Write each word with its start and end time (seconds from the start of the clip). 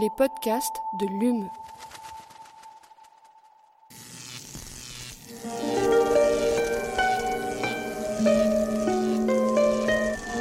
les 0.00 0.08
podcasts 0.16 0.80
de 0.98 1.06
l'UM. 1.06 1.50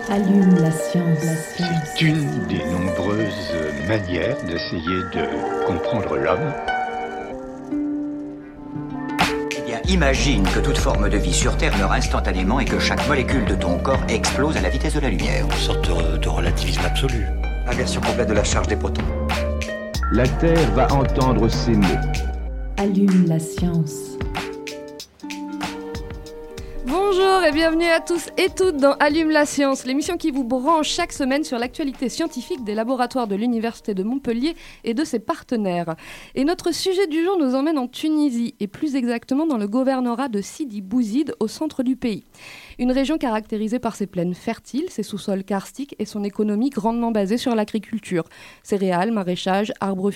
Allume 0.10 0.56
la 0.62 0.72
science. 0.72 1.20
C'est 1.58 2.02
une 2.02 2.48
des 2.48 2.64
nombreuses 2.64 3.54
manières 3.86 4.38
d'essayer 4.46 5.02
de 5.14 5.66
comprendre 5.68 6.16
l'homme. 6.16 6.54
Eh 9.58 9.62
bien, 9.66 9.82
imagine 9.90 10.44
que 10.44 10.60
toute 10.60 10.78
forme 10.78 11.10
de 11.10 11.18
vie 11.18 11.34
sur 11.34 11.58
Terre 11.58 11.78
meurt 11.78 11.92
instantanément 11.92 12.62
et 12.62 12.66
que 12.66 12.80
chaque 12.80 13.06
molécule 13.10 13.44
de 13.44 13.56
ton 13.56 13.78
corps 13.78 14.04
explose 14.08 14.56
à 14.56 14.62
la 14.62 14.70
vitesse 14.70 14.94
de 14.94 15.02
la 15.02 15.10
lumière. 15.10 15.44
Une 15.44 15.52
sorte 15.52 15.86
de, 15.90 16.18
de 16.18 16.30
relativisme 16.30 16.86
absolu. 16.86 17.26
Inversion 17.68 18.00
complète 18.00 18.30
de 18.30 18.34
la 18.34 18.46
charge 18.46 18.68
des 18.68 18.78
protons. 18.78 19.19
La 20.12 20.28
Terre 20.28 20.72
va 20.76 20.92
entendre 20.92 21.48
ces 21.50 21.76
mots. 21.76 21.86
Allume 22.78 23.28
la 23.28 23.38
science. 23.38 24.18
Bienvenue 27.52 27.90
à 27.90 28.00
tous 28.00 28.30
et 28.38 28.50
toutes 28.56 28.78
dans 28.78 28.94
Allume 29.00 29.32
la 29.32 29.44
science, 29.44 29.86
l'émission 29.86 30.18
qui 30.18 30.30
vous 30.30 30.44
branche 30.44 30.90
chaque 30.90 31.12
semaine 31.12 31.44
sur 31.44 31.58
l'actualité 31.58 32.08
scientifique 32.08 32.64
des 32.64 32.76
laboratoires 32.76 33.28
de 33.28 33.36
l'Université 33.36 33.96
de 33.96 34.04
Montpellier 34.04 34.56
et 34.84 34.94
de 34.94 35.04
ses 35.04 35.18
partenaires. 35.18 35.96
Et 36.36 36.44
notre 36.44 36.72
sujet 36.72 37.08
du 37.08 37.24
jour 37.24 37.40
nous 37.40 37.56
emmène 37.56 37.80
en 37.80 37.88
Tunisie 37.88 38.54
et 38.60 38.68
plus 38.68 38.96
exactement 38.96 39.48
dans 39.48 39.58
le 39.58 39.68
gouvernorat 39.68 40.30
de 40.30 40.42
Sidi 40.42 40.82
Bouzid 40.82 41.34
au 41.40 41.48
centre 41.48 41.82
du 41.82 41.96
pays. 41.96 42.24
Une 42.78 42.92
région 42.92 43.18
caractérisée 43.18 43.80
par 43.80 43.96
ses 43.96 44.06
plaines 44.06 44.36
fertiles, 44.36 44.90
ses 44.90 45.04
sous-sols 45.04 45.44
karstiques 45.44 45.96
et 45.98 46.06
son 46.06 46.24
économie 46.24 46.70
grandement 46.70 47.12
basée 47.12 47.38
sur 47.38 47.56
l'agriculture, 47.56 48.26
céréales, 48.62 49.12
maraîchage, 49.12 49.74
arbres 49.80 50.12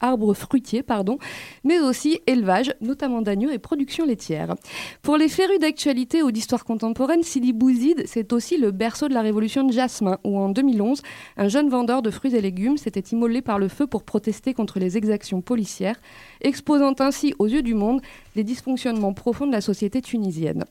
arbres 0.00 0.34
fruitiers, 0.34 0.82
pardon, 0.82 1.18
mais 1.64 1.78
aussi 1.78 2.20
élevage, 2.26 2.74
notamment 2.80 3.22
d'agneaux 3.22 3.50
et 3.50 3.58
production 3.58 4.06
laitière. 4.06 4.54
Pour 5.02 5.16
les 5.16 5.28
férus 5.28 5.58
d'actualité 5.58 6.22
ou 6.22 6.30
d'histoire 6.30 6.64
contemporaine, 6.64 7.22
Sidi 7.22 7.52
Bouzid, 7.52 8.04
c'est 8.06 8.32
aussi 8.32 8.56
le 8.56 8.70
berceau 8.70 9.08
de 9.08 9.14
la 9.14 9.22
révolution 9.22 9.64
de 9.64 9.72
Jasmin, 9.72 10.18
où 10.24 10.38
en 10.38 10.48
2011, 10.48 11.02
un 11.36 11.48
jeune 11.48 11.68
vendeur 11.68 12.02
de 12.02 12.10
fruits 12.10 12.34
et 12.34 12.40
légumes 12.40 12.76
s'était 12.76 13.00
immolé 13.00 13.42
par 13.42 13.58
le 13.58 13.68
feu 13.68 13.86
pour 13.86 14.02
protester 14.04 14.54
contre 14.54 14.78
les 14.78 14.96
exactions 14.96 15.40
policières, 15.40 16.00
exposant 16.40 16.94
ainsi 16.98 17.34
aux 17.38 17.46
yeux 17.46 17.62
du 17.62 17.74
monde 17.74 18.00
les 18.36 18.44
dysfonctionnements 18.44 19.14
profonds 19.14 19.46
de 19.46 19.52
la 19.52 19.60
société 19.60 20.00
tunisienne. 20.00 20.64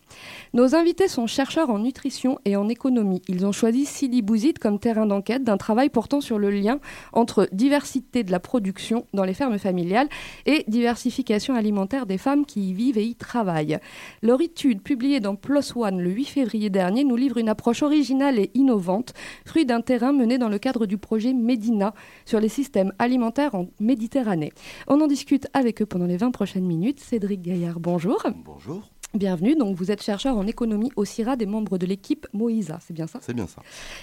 Nos 0.54 0.76
invités 0.76 1.08
sont 1.08 1.28
chercheurs 1.28 1.70
en 1.70 1.80
nutrition 1.80 2.40
et 2.46 2.56
en 2.56 2.70
économie. 2.70 3.22
Ils 3.28 3.46
ont 3.46 3.52
choisi 3.52 3.86
Sidi 3.86 4.22
Bouzid 4.22 4.60
comme 4.60 4.80
terrain 4.80 5.06
d'enquête 5.06 5.44
d'un 5.44 5.58
travail 5.58 5.90
portant 5.90 6.22
sur 6.22 6.40
le 6.40 6.50
lien 6.50 6.80
entre 7.14 7.50
diversité 7.52 8.24
de 8.24 8.32
la 8.32 8.40
production 8.40 9.06
dans 9.18 9.26
les 9.26 9.34
fermes 9.34 9.58
familiales 9.58 10.08
et 10.46 10.64
diversification 10.68 11.56
alimentaire 11.56 12.06
des 12.06 12.18
femmes 12.18 12.46
qui 12.46 12.70
y 12.70 12.74
vivent 12.74 12.98
et 12.98 13.04
y 13.04 13.16
travaillent. 13.16 13.80
Leur 14.22 14.40
étude, 14.42 14.82
publiée 14.82 15.20
dans 15.20 15.36
PLOS 15.36 15.76
ONE 15.76 16.00
le 16.00 16.12
8 16.12 16.26
février 16.26 16.70
dernier, 16.70 17.04
nous 17.04 17.16
livre 17.18 17.38
une 17.38 17.50
approche 17.50 17.84
originale 17.84 18.40
et 18.40 18.52
innovante, 18.54 19.14
fruit 19.46 19.66
d'un 19.66 19.82
terrain 19.82 20.14
mené 20.14 20.38
dans 20.38 20.50
le 20.50 20.60
cadre 20.60 20.86
du 20.86 20.98
projet 20.98 21.34
Medina 21.34 21.94
sur 22.26 22.40
les 22.40 22.50
systèmes 22.50 22.94
alimentaires 23.00 23.56
en 23.56 23.68
Méditerranée. 23.80 24.54
On 24.88 25.02
en 25.02 25.08
discute 25.08 25.48
avec 25.54 25.82
eux 25.82 25.86
pendant 25.86 26.06
les 26.06 26.18
20 26.18 26.32
prochaines 26.32 26.66
minutes. 26.66 27.00
Cédric 27.00 27.42
Gaillard, 27.42 27.80
bonjour. 27.80 28.24
Bonjour. 28.46 28.84
Bienvenue, 29.14 29.56
donc 29.56 29.76
vous 29.78 29.90
êtes 29.90 30.04
chercheur 30.04 30.38
en 30.38 30.46
économie 30.46 30.92
au 30.98 31.06
CIRA 31.06 31.38
des 31.38 31.46
membres 31.46 31.78
de 31.78 31.86
l'équipe 31.86 32.28
Moïsa, 32.34 32.80
c'est 32.86 32.94
bien 32.94 33.08
ça? 33.08 33.20
C'est 33.22 33.34
bien 33.34 33.48
ça. 33.48 33.62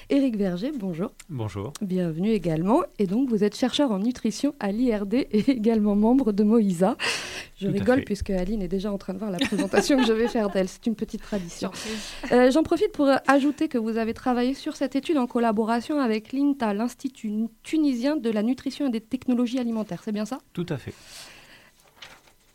Éric 0.09 0.37
Verger, 0.37 0.73
bonjour. 0.75 1.11
Bonjour. 1.29 1.73
Bienvenue 1.83 2.31
également. 2.31 2.83
Et 2.99 3.07
donc 3.07 3.29
vous 3.29 3.45
êtes 3.45 3.55
chercheur 3.55 3.93
en 3.93 3.99
nutrition 3.99 4.55
à 4.61 4.73
l'IRD 4.73 5.15
et 5.15 5.29
également 5.51 5.95
membre 5.95 6.33
de 6.33 6.43
Moïsa. 6.43 6.97
Je 7.61 7.69
Tout 7.69 7.75
rigole 7.75 8.03
puisque 8.05 8.31
Aline 8.31 8.63
est 8.63 8.69
déjà 8.69 8.91
en 8.91 8.99
train 8.99 9.13
de 9.13 9.19
voir 9.19 9.31
la 9.31 9.39
présentation 9.39 9.99
que 9.99 10.07
je 10.07 10.13
vais 10.13 10.27
faire 10.27 10.49
d'elle. 10.49 10.69
C'est 10.69 10.87
une 10.87 10.97
petite 10.97 11.23
tradition. 11.23 11.71
Euh, 12.33 12.51
J'en 12.51 12.63
profite 12.63 12.91
pour 12.93 13.07
euh, 13.07 13.17
ajouter 13.29 13.69
que 13.69 13.79
vous 13.79 13.99
avez 13.99 14.15
travaillé 14.15 14.55
sur 14.55 14.75
cette 14.75 14.97
étude 14.97 15.19
en 15.19 15.27
collaboration 15.27 16.01
avec 16.01 16.33
l'INTA, 16.33 16.75
l'Institut 16.75 17.31
tunisien 17.63 18.17
de 18.17 18.31
la 18.31 18.43
nutrition 18.43 18.89
et 18.89 18.91
des 18.91 19.01
technologies 19.01 19.59
alimentaires. 19.59 20.01
C'est 20.03 20.13
bien 20.13 20.25
ça? 20.25 20.39
Tout 20.55 20.67
à 20.71 20.79
fait. 20.79 20.95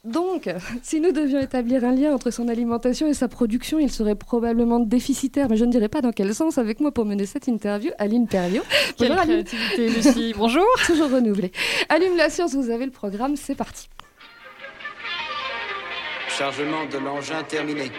Donc, 0.06 0.50
si 0.84 1.00
nous 1.02 1.12
devions 1.12 1.40
établir 1.40 1.84
un 1.84 1.92
lien 1.92 2.14
entre 2.14 2.32
son 2.32 2.48
alimentation 2.48 3.08
et 3.08 3.14
sa 3.14 3.28
production, 3.28 3.80
il 3.80 3.92
serait 3.92 4.16
probablement 4.16 4.80
déficitaire, 4.80 5.48
mais 5.50 5.58
je 5.58 5.66
ne 5.66 5.72
dirais 5.72 5.90
pas 5.90 6.02
dans 6.02 6.12
quel 6.12 6.34
sens. 6.34 6.58
Avec 6.58 6.80
moi 6.80 6.92
pour 6.92 7.06
mener 7.06 7.26
cette 7.26 7.48
interview, 7.48 7.92
Aline 7.98 8.28
Perriot. 8.28 8.64
Quelle 8.98 9.10
Bonjour, 9.10 9.22
Aline. 9.22 9.46
Lucie. 9.78 10.34
Bonjour. 10.38 10.66
Toujours 10.86 11.12
renouvelée. 11.12 11.52
Allume 11.90 12.16
la 12.18 12.30
science, 12.30 12.56
vous 12.56 12.70
avez 12.70 12.86
le 12.86 12.92
programme, 12.92 13.36
c'est 13.36 13.56
parti. 13.56 13.90
Chargement 16.28 16.86
de 16.86 16.98
l'engin 16.98 17.44
terminé. 17.44 17.92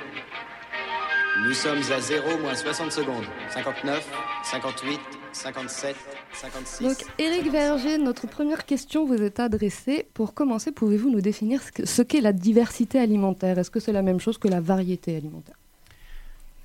Nous 1.44 1.54
sommes 1.54 1.82
à 1.92 2.00
0 2.00 2.38
moins 2.38 2.54
60 2.54 2.92
secondes. 2.92 3.24
59, 3.50 4.06
58, 4.44 5.00
57, 5.32 5.96
56. 6.32 6.84
Donc, 6.84 6.96
Éric 7.18 7.50
Verger, 7.50 7.98
notre 7.98 8.26
première 8.26 8.66
question 8.66 9.06
vous 9.06 9.14
est 9.14 9.40
adressée. 9.40 10.06
Pour 10.14 10.34
commencer, 10.34 10.72
pouvez-vous 10.72 11.10
nous 11.10 11.20
définir 11.20 11.62
ce 11.62 11.72
que- 11.72 11.86
ce 11.86 12.02
qu'est 12.02 12.20
la 12.20 12.32
diversité 12.32 12.98
alimentaire? 12.98 13.58
Est-ce 13.58 13.70
que 13.70 13.80
c'est 13.80 13.92
la 13.92 14.02
même 14.02 14.20
chose 14.20 14.38
que 14.38 14.48
la 14.48 14.60
variété 14.60 15.16
alimentaire? 15.16 15.54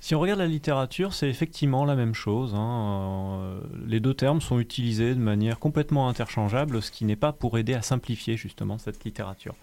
Si 0.00 0.14
on 0.14 0.20
regarde 0.20 0.38
la 0.40 0.46
littérature, 0.46 1.14
c'est 1.14 1.28
effectivement 1.28 1.84
la 1.84 1.96
même 1.96 2.14
chose. 2.14 2.54
hein. 2.54 3.38
Euh, 3.40 3.60
les 3.86 3.98
deux 3.98 4.14
termes 4.14 4.40
sont 4.40 4.60
utilisés 4.60 5.14
de 5.14 5.20
manière 5.20 5.58
complètement 5.58 6.08
interchangeable, 6.08 6.82
ce 6.82 6.90
qui 6.90 7.04
n'est 7.04 7.16
pas 7.16 7.32
pour 7.32 7.58
aider 7.58 7.74
à 7.74 7.82
simplifier 7.82 8.36
justement 8.36 8.78
cette 8.78 9.04
littérature. 9.04 9.54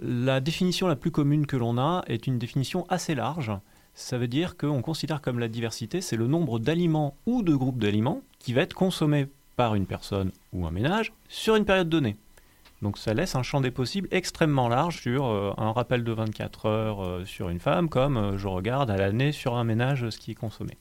La 0.00 0.40
définition 0.40 0.88
la 0.88 0.96
plus 0.96 1.10
commune 1.10 1.46
que 1.46 1.56
l'on 1.56 1.78
a 1.78 2.02
est 2.08 2.26
une 2.26 2.38
définition 2.38 2.84
assez 2.88 3.14
large. 3.14 3.52
Ça 3.94 4.18
veut 4.18 4.28
dire 4.28 4.56
qu'on 4.58 4.82
considère 4.82 5.22
comme 5.22 5.38
la 5.38 5.48
diversité, 5.48 6.00
c'est 6.02 6.16
le 6.16 6.26
nombre 6.26 6.58
d'aliments 6.58 7.16
ou 7.24 7.42
de 7.42 7.54
groupes 7.54 7.78
d'aliments 7.78 8.20
qui 8.46 8.52
va 8.52 8.62
être 8.62 8.74
consommé 8.74 9.26
par 9.56 9.74
une 9.74 9.86
personne 9.86 10.30
ou 10.52 10.68
un 10.68 10.70
ménage 10.70 11.12
sur 11.28 11.56
une 11.56 11.64
période 11.64 11.88
donnée. 11.88 12.16
Donc 12.80 12.96
ça 12.96 13.12
laisse 13.12 13.34
un 13.34 13.42
champ 13.42 13.60
des 13.60 13.72
possibles 13.72 14.06
extrêmement 14.12 14.68
large 14.68 15.00
sur 15.00 15.26
euh, 15.26 15.52
un 15.58 15.72
rappel 15.72 16.04
de 16.04 16.12
24 16.12 16.66
heures 16.66 17.04
euh, 17.04 17.24
sur 17.24 17.48
une 17.48 17.58
femme, 17.58 17.88
comme 17.88 18.16
euh, 18.16 18.38
je 18.38 18.46
regarde 18.46 18.88
à 18.88 18.96
l'année 18.96 19.32
sur 19.32 19.56
un 19.56 19.64
ménage 19.64 20.08
ce 20.10 20.18
qui 20.18 20.30
est 20.30 20.36
consommé. 20.36 20.78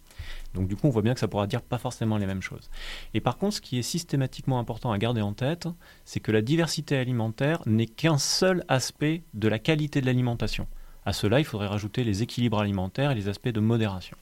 Donc 0.53 0.67
du 0.67 0.75
coup, 0.75 0.85
on 0.85 0.89
voit 0.91 1.01
bien 1.01 1.15
que 1.15 1.19
ça 1.19 1.27
pourra 1.27 1.47
dire 1.47 1.63
pas 1.63 1.79
forcément 1.79 2.17
les 2.19 2.27
mêmes 2.27 2.43
choses. 2.43 2.69
Et 3.15 3.19
par 3.19 3.39
contre, 3.39 3.55
ce 3.55 3.61
qui 3.61 3.79
est 3.79 3.81
systématiquement 3.81 4.59
important 4.59 4.91
à 4.91 4.99
garder 4.99 5.21
en 5.21 5.33
tête, 5.33 5.67
c'est 6.03 6.19
que 6.19 6.31
la 6.31 6.43
diversité 6.43 6.95
alimentaire 6.97 7.63
n'est 7.65 7.87
qu'un 7.87 8.19
seul 8.19 8.63
aspect 8.67 9.23
de 9.33 9.47
la 9.47 9.57
qualité 9.57 10.01
de 10.01 10.05
l'alimentation. 10.05 10.67
À 11.03 11.13
cela, 11.13 11.39
il 11.39 11.45
faudrait 11.45 11.65
rajouter 11.65 12.03
les 12.03 12.21
équilibres 12.21 12.59
alimentaires 12.59 13.09
et 13.09 13.15
les 13.15 13.27
aspects 13.27 13.49
de 13.49 13.59
modération. 13.59 14.17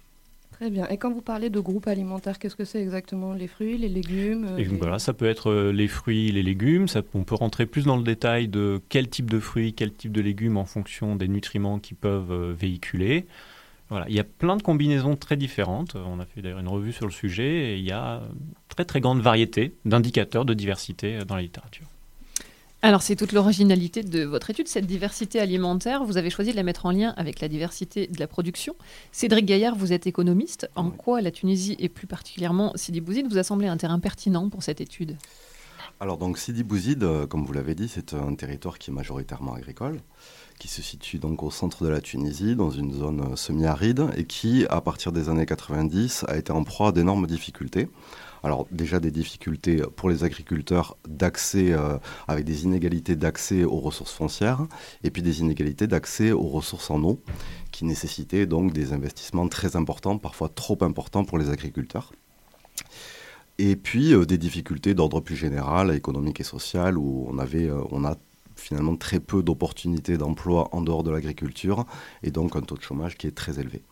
Très 0.63 0.69
bien. 0.71 0.87
Et 0.87 0.95
quand 0.95 1.11
vous 1.11 1.21
parlez 1.21 1.49
de 1.49 1.59
groupes 1.59 1.87
alimentaires, 1.87 2.39
qu'est-ce 2.39 2.55
que 2.55 2.63
c'est 2.63 2.81
exactement? 2.81 3.33
Les 3.33 3.47
fruits, 3.47 3.77
les 3.77 3.89
légumes 3.89 4.45
euh, 4.49 4.57
Et 4.57 4.63
les- 4.63 4.77
voilà, 4.77 4.97
ça 4.97 5.11
peut 5.11 5.25
être 5.25 5.49
euh, 5.51 5.73
les 5.73 5.89
fruits, 5.89 6.31
les 6.31 6.41
légumes. 6.41 6.87
Ça, 6.87 7.01
on 7.13 7.25
peut 7.25 7.35
rentrer 7.35 7.65
plus 7.65 7.83
dans 7.83 7.97
le 7.97 8.03
détail 8.03 8.47
de 8.47 8.79
quel 8.87 9.09
type 9.09 9.29
de 9.29 9.41
fruits, 9.41 9.73
quel 9.73 9.91
type 9.91 10.13
de 10.13 10.21
légumes 10.21 10.55
en 10.55 10.63
fonction 10.63 11.17
des 11.17 11.27
nutriments 11.27 11.79
qu'ils 11.79 11.97
peuvent 11.97 12.31
euh, 12.31 12.53
véhiculer. 12.57 13.25
Voilà, 13.89 14.05
il 14.07 14.15
y 14.15 14.21
a 14.21 14.23
plein 14.23 14.55
de 14.55 14.63
combinaisons 14.63 15.17
très 15.17 15.35
différentes. 15.35 15.97
On 15.97 16.21
a 16.21 16.25
fait 16.25 16.41
d'ailleurs 16.41 16.59
une 16.59 16.69
revue 16.69 16.93
sur 16.93 17.07
le 17.07 17.11
sujet 17.11 17.73
et 17.73 17.77
il 17.77 17.83
y 17.83 17.91
a 17.91 18.21
une 18.21 18.53
très 18.69 18.85
très 18.85 19.01
grande 19.01 19.19
variété 19.19 19.73
d'indicateurs 19.83 20.45
de 20.45 20.53
diversité 20.53 21.17
dans 21.27 21.35
la 21.35 21.41
littérature. 21.41 21.87
Alors, 22.85 23.01
c'est 23.01 23.15
toute 23.15 23.31
l'originalité 23.31 24.03
de 24.03 24.25
votre 24.25 24.49
étude, 24.49 24.67
cette 24.67 24.85
diversité 24.85 25.39
alimentaire. 25.39 26.03
Vous 26.03 26.17
avez 26.17 26.29
choisi 26.29 26.51
de 26.51 26.57
la 26.57 26.63
mettre 26.63 26.85
en 26.85 26.91
lien 26.91 27.13
avec 27.15 27.39
la 27.39 27.47
diversité 27.47 28.07
de 28.07 28.19
la 28.19 28.27
production. 28.27 28.75
Cédric 29.13 29.45
Gaillard, 29.45 29.77
vous 29.77 29.93
êtes 29.93 30.05
économiste. 30.05 30.69
En 30.75 30.87
Oui. 30.87 30.91
quoi 30.97 31.21
la 31.21 31.31
Tunisie 31.31 31.77
et 31.79 31.87
plus 31.87 32.07
particulièrement 32.07 32.73
Sidi 32.75 32.99
Bouzid 32.99 33.25
vous 33.31 33.37
a 33.37 33.43
semblé 33.43 33.67
un 33.67 33.77
terrain 33.77 33.99
pertinent 33.99 34.49
pour 34.49 34.63
cette 34.63 34.81
étude? 34.81 35.15
Alors 36.01 36.17
donc 36.17 36.37
Sidi 36.37 36.63
Bouzid, 36.63 37.03
euh, 37.03 37.25
comme 37.25 37.45
vous 37.45 37.53
l'avez 37.53 37.73
dit, 37.73 37.87
c'est 37.87 38.13
un 38.13 38.35
territoire 38.35 38.77
qui 38.77 38.91
est 38.91 38.93
majoritairement 38.93 39.53
agricole, 39.53 40.01
qui 40.59 40.67
se 40.67 40.81
situe 40.81 41.19
donc 41.19 41.41
au 41.41 41.51
centre 41.51 41.85
de 41.85 41.89
la 41.89 42.01
Tunisie, 42.01 42.57
dans 42.57 42.71
une 42.71 42.91
zone 42.91 43.21
euh, 43.31 43.35
semi-aride, 43.37 44.07
et 44.17 44.25
qui, 44.25 44.65
à 44.69 44.81
partir 44.81 45.13
des 45.13 45.29
années 45.29 45.45
90, 45.45 46.25
a 46.27 46.35
été 46.35 46.51
en 46.51 46.65
proie 46.65 46.89
à 46.89 46.91
d'énormes 46.91 47.27
difficultés. 47.27 47.87
Alors 48.43 48.67
déjà 48.71 48.99
des 48.99 49.11
difficultés 49.11 49.81
pour 49.95 50.09
les 50.09 50.25
agriculteurs 50.25 50.97
d'accès, 51.07 51.71
euh, 51.71 51.97
avec 52.27 52.43
des 52.43 52.65
inégalités 52.65 53.15
d'accès 53.15 53.63
aux 53.63 53.79
ressources 53.79 54.11
foncières, 54.11 54.67
et 55.03 55.11
puis 55.11 55.21
des 55.21 55.39
inégalités 55.39 55.87
d'accès 55.87 56.33
aux 56.33 56.47
ressources 56.47 56.91
en 56.91 57.01
eau, 57.03 57.21
qui 57.71 57.85
nécessitaient 57.85 58.45
donc 58.45 58.73
des 58.73 58.91
investissements 58.91 59.47
très 59.47 59.77
importants, 59.77 60.17
parfois 60.17 60.49
trop 60.49 60.77
importants 60.81 61.23
pour 61.23 61.37
les 61.37 61.49
agriculteurs. 61.49 62.11
Et 63.59 63.77
puis 63.77 64.13
euh, 64.13 64.25
des 64.25 64.37
difficultés 64.37 64.93
d'ordre 64.93 65.21
plus 65.21 65.37
général, 65.37 65.95
économique 65.95 66.41
et 66.41 66.43
social, 66.43 66.97
où 66.97 67.25
on, 67.29 67.37
avait, 67.37 67.69
euh, 67.69 67.81
on 67.91 68.03
a 68.03 68.17
finalement 68.57 68.97
très 68.97 69.21
peu 69.21 69.41
d'opportunités 69.41 70.17
d'emploi 70.17 70.67
en 70.73 70.81
dehors 70.81 71.03
de 71.03 71.11
l'agriculture, 71.11 71.85
et 72.23 72.31
donc 72.31 72.57
un 72.57 72.61
taux 72.61 72.75
de 72.75 72.81
chômage 72.81 73.17
qui 73.17 73.27
est 73.27 73.31
très 73.31 73.59
élevé. 73.59 73.83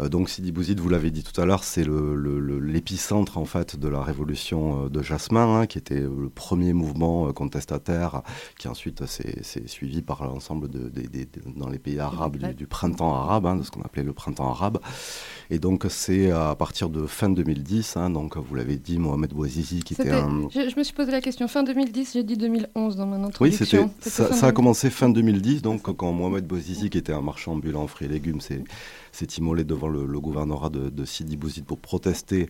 Euh, 0.00 0.08
donc 0.08 0.28
Sidi 0.28 0.52
Bouzid, 0.52 0.80
vous 0.80 0.88
l'avez 0.88 1.10
dit 1.10 1.22
tout 1.22 1.38
à 1.40 1.44
l'heure, 1.44 1.64
c'est 1.64 1.86
l'épicentre 1.86 3.38
en 3.38 3.44
fait 3.44 3.78
de 3.78 3.88
la 3.88 4.02
révolution 4.02 4.84
euh, 4.84 4.88
de 4.88 5.02
Jasmin, 5.02 5.60
hein, 5.60 5.66
qui 5.66 5.78
était 5.78 6.00
le 6.00 6.28
premier 6.28 6.72
mouvement 6.72 7.28
euh, 7.28 7.32
contestataire, 7.32 8.22
qui 8.58 8.68
ensuite 8.68 9.06
s'est 9.06 9.66
suivi 9.66 10.02
par 10.02 10.24
l'ensemble 10.24 10.68
de, 10.68 10.90
dans 11.56 11.68
les 11.68 11.78
pays 11.78 12.00
arabes 12.00 12.36
du, 12.54 12.66
printemps 12.66 13.14
arabe, 13.14 13.46
hein, 13.46 13.56
de 13.56 13.62
ce 13.62 13.70
qu'on 13.70 13.82
appelait 13.82 14.02
le 14.02 14.12
printemps 14.12 14.50
arabe. 14.50 14.80
Et 15.50 15.58
donc 15.58 15.86
c'est 15.88 16.30
à 16.30 16.54
partir 16.54 16.88
de 16.88 17.06
fin 17.06 17.28
2010, 17.30 17.96
hein, 17.96 18.10
donc 18.10 18.36
vous 18.36 18.54
l'avez 18.54 18.76
dit, 18.76 18.98
Mohamed 18.98 19.32
Bouazizi, 19.32 19.82
qui 19.82 19.94
était 19.94 20.10
un... 20.10 20.48
Je, 20.50 20.76
me 20.76 20.82
suis 20.82 20.94
posé 20.94 21.12
la 21.12 21.20
question 21.20 21.46
fin 21.46 21.62
2010, 21.62 22.14
j'ai 22.14 22.24
dit 22.24 22.36
2011 22.36 22.96
dans 22.96 23.06
mon 23.06 23.24
introduction. 23.24 23.84
Oui, 23.84 23.90
ça, 24.00 24.32
ça, 24.32 24.46
a 24.46 24.52
commencé 24.52 24.90
fin 24.90 25.08
2010, 25.08 25.62
donc 25.62 25.82
quand 25.82 26.12
Mohamed 26.12 26.46
Bouazizi, 26.46 26.90
qui 26.90 26.98
était 26.98 27.12
un 27.12 27.20
marchand 27.20 27.52
ambulant 27.52 27.86
fruits 27.86 28.08
et 28.08 28.10
légumes, 28.10 28.40
c'est 28.40 28.62
s'est 29.14 29.26
immolé 29.38 29.64
devant 29.64 29.88
le, 29.88 30.20
gouvernorat 30.20 30.70
de, 30.70 31.04
Sidi 31.04 31.36
Bouzid 31.36 31.64
pour 31.64 31.78
protester 31.78 32.48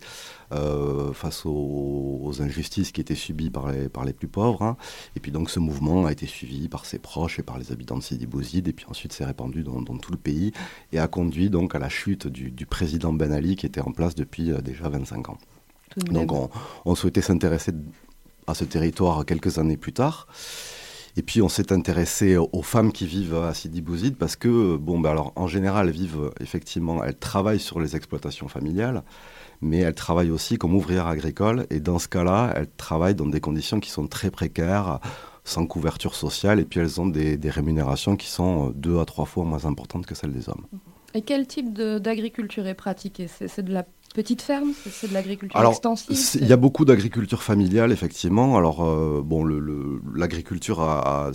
euh, 0.53 1.13
face 1.13 1.43
aux, 1.45 2.33
injustices 2.41 2.91
qui 2.91 3.01
étaient 3.01 3.15
subies 3.15 3.51
par 3.51 3.71
les, 3.71 3.89
par 3.89 4.05
les 4.05 4.13
plus 4.13 4.29
pauvres. 4.29 4.63
Hein. 4.63 4.77
Et 5.15 5.21
puis 5.21 5.31
donc 5.31 5.51
ce 5.51 5.61
mouvement 5.61 6.07
a 6.07 6.13
été 6.13 6.27
suivi 6.27 6.69
par 6.69 6.87
ses 6.87 6.99
proches 6.99 7.39
et 7.39 7.43
par 7.43 7.59
les 7.59 7.71
habitants 7.71 7.97
de 7.97 8.03
Sidi 8.03 8.27
Bouzid, 8.27 8.67
et 8.67 8.73
puis 8.73 8.87
ensuite 8.89 9.13
s'est 9.13 9.25
répandu 9.25 9.63
dans, 9.63 9.83
tout 9.83 10.13
le 10.13 10.19
pays 10.19 10.53
et 10.93 10.99
a 10.99 11.07
conduit 11.07 11.51
donc 11.51 11.75
à 11.75 11.79
la 11.79 11.89
chute 11.89 12.27
du, 12.27 12.67
président 12.67 13.13
Ben 13.13 13.33
Ali 13.33 13.57
qui 13.57 13.67
était 13.67 13.81
en 13.81 13.93
place 13.93 14.15
depuis 14.15 14.51
euh, 14.51 14.61
déjà 14.61 14.89
25 14.89 15.29
ans. 15.29 15.39
Donc 16.11 16.33
on 16.85 16.95
souhaitait 16.97 17.21
s'intéresser 17.21 17.73
à 18.47 18.55
ce 18.55 18.65
territoire 18.65 19.25
quelques 19.25 19.59
années 19.59 19.77
plus 19.77 19.93
tard. 19.93 20.27
Et 21.17 21.23
puis 21.23 21.43
on 21.43 21.49
s'est 21.49 21.73
intéressé 21.73 22.37
aux 22.37 22.63
femmes 22.63 22.93
qui 22.93 23.07
vivent 23.07 23.37
à 23.37 23.55
Sidi 23.55 23.83
Bouzid 23.83 24.17
parce 24.17 24.35
que, 24.35 24.77
bon, 24.77 24.99
ben 24.99 25.11
alors 25.11 25.33
en 25.37 25.47
général, 25.47 25.89
elles 25.89 25.95
vivent 25.95 26.33
effectivement, 26.41 27.05
elles 27.05 27.17
travaillent 27.17 27.61
sur 27.61 27.81
les 27.81 27.95
exploitations 27.95 28.49
familiales, 28.49 29.05
mais 29.61 29.79
elles 29.79 29.95
travaillent 29.95 30.33
aussi 30.33 30.59
comme 30.59 30.75
ouvrières 30.75 31.07
agricoles. 31.07 31.67
Et 31.71 31.79
dans 31.79 32.01
ce 32.01 32.09
cas-là, 32.09 32.53
elles 32.57 32.69
travaillent 32.77 33.15
dans 33.15 33.27
des 33.27 33.41
conditions 33.41 33.79
qui 33.79 33.91
sont 33.91 34.09
très 34.09 34.31
précaires, 34.31 34.99
sans 35.45 35.67
couverture 35.67 36.15
sociale, 36.15 36.59
et 36.59 36.65
puis 36.65 36.81
elles 36.81 37.01
ont 37.01 37.07
des, 37.07 37.37
des 37.37 37.51
rémunérations 37.51 38.17
qui 38.17 38.29
sont 38.29 38.71
deux 38.71 38.99
à 38.99 39.05
trois 39.05 39.27
fois 39.27 39.45
moins 39.45 39.67
importantes 39.67 40.07
que 40.07 40.15
celles 40.15 40.33
des 40.33 40.49
hommes. 40.49 40.67
Et 41.15 41.23
quel 41.23 41.47
type 41.47 41.73
d'agriculture 41.73 42.67
est 42.67 42.75
pratiquée? 42.75 43.29
C'est 43.29 43.63
de 43.63 43.73
la 43.73 43.87
petite 44.15 44.41
ferme 44.41 44.73
C'est 44.91 45.09
de 45.09 45.13
l'agriculture 45.13 45.63
extensive 45.69 46.41
Il 46.41 46.47
y 46.47 46.53
a 46.53 46.57
beaucoup 46.57 46.87
d'agriculture 46.87 47.43
familiale, 47.43 47.93
effectivement. 47.93 48.57
Alors, 48.57 48.83
euh, 48.83 49.21
bon, 49.23 49.45
l'agriculture 50.15 50.81
a, 50.81 51.31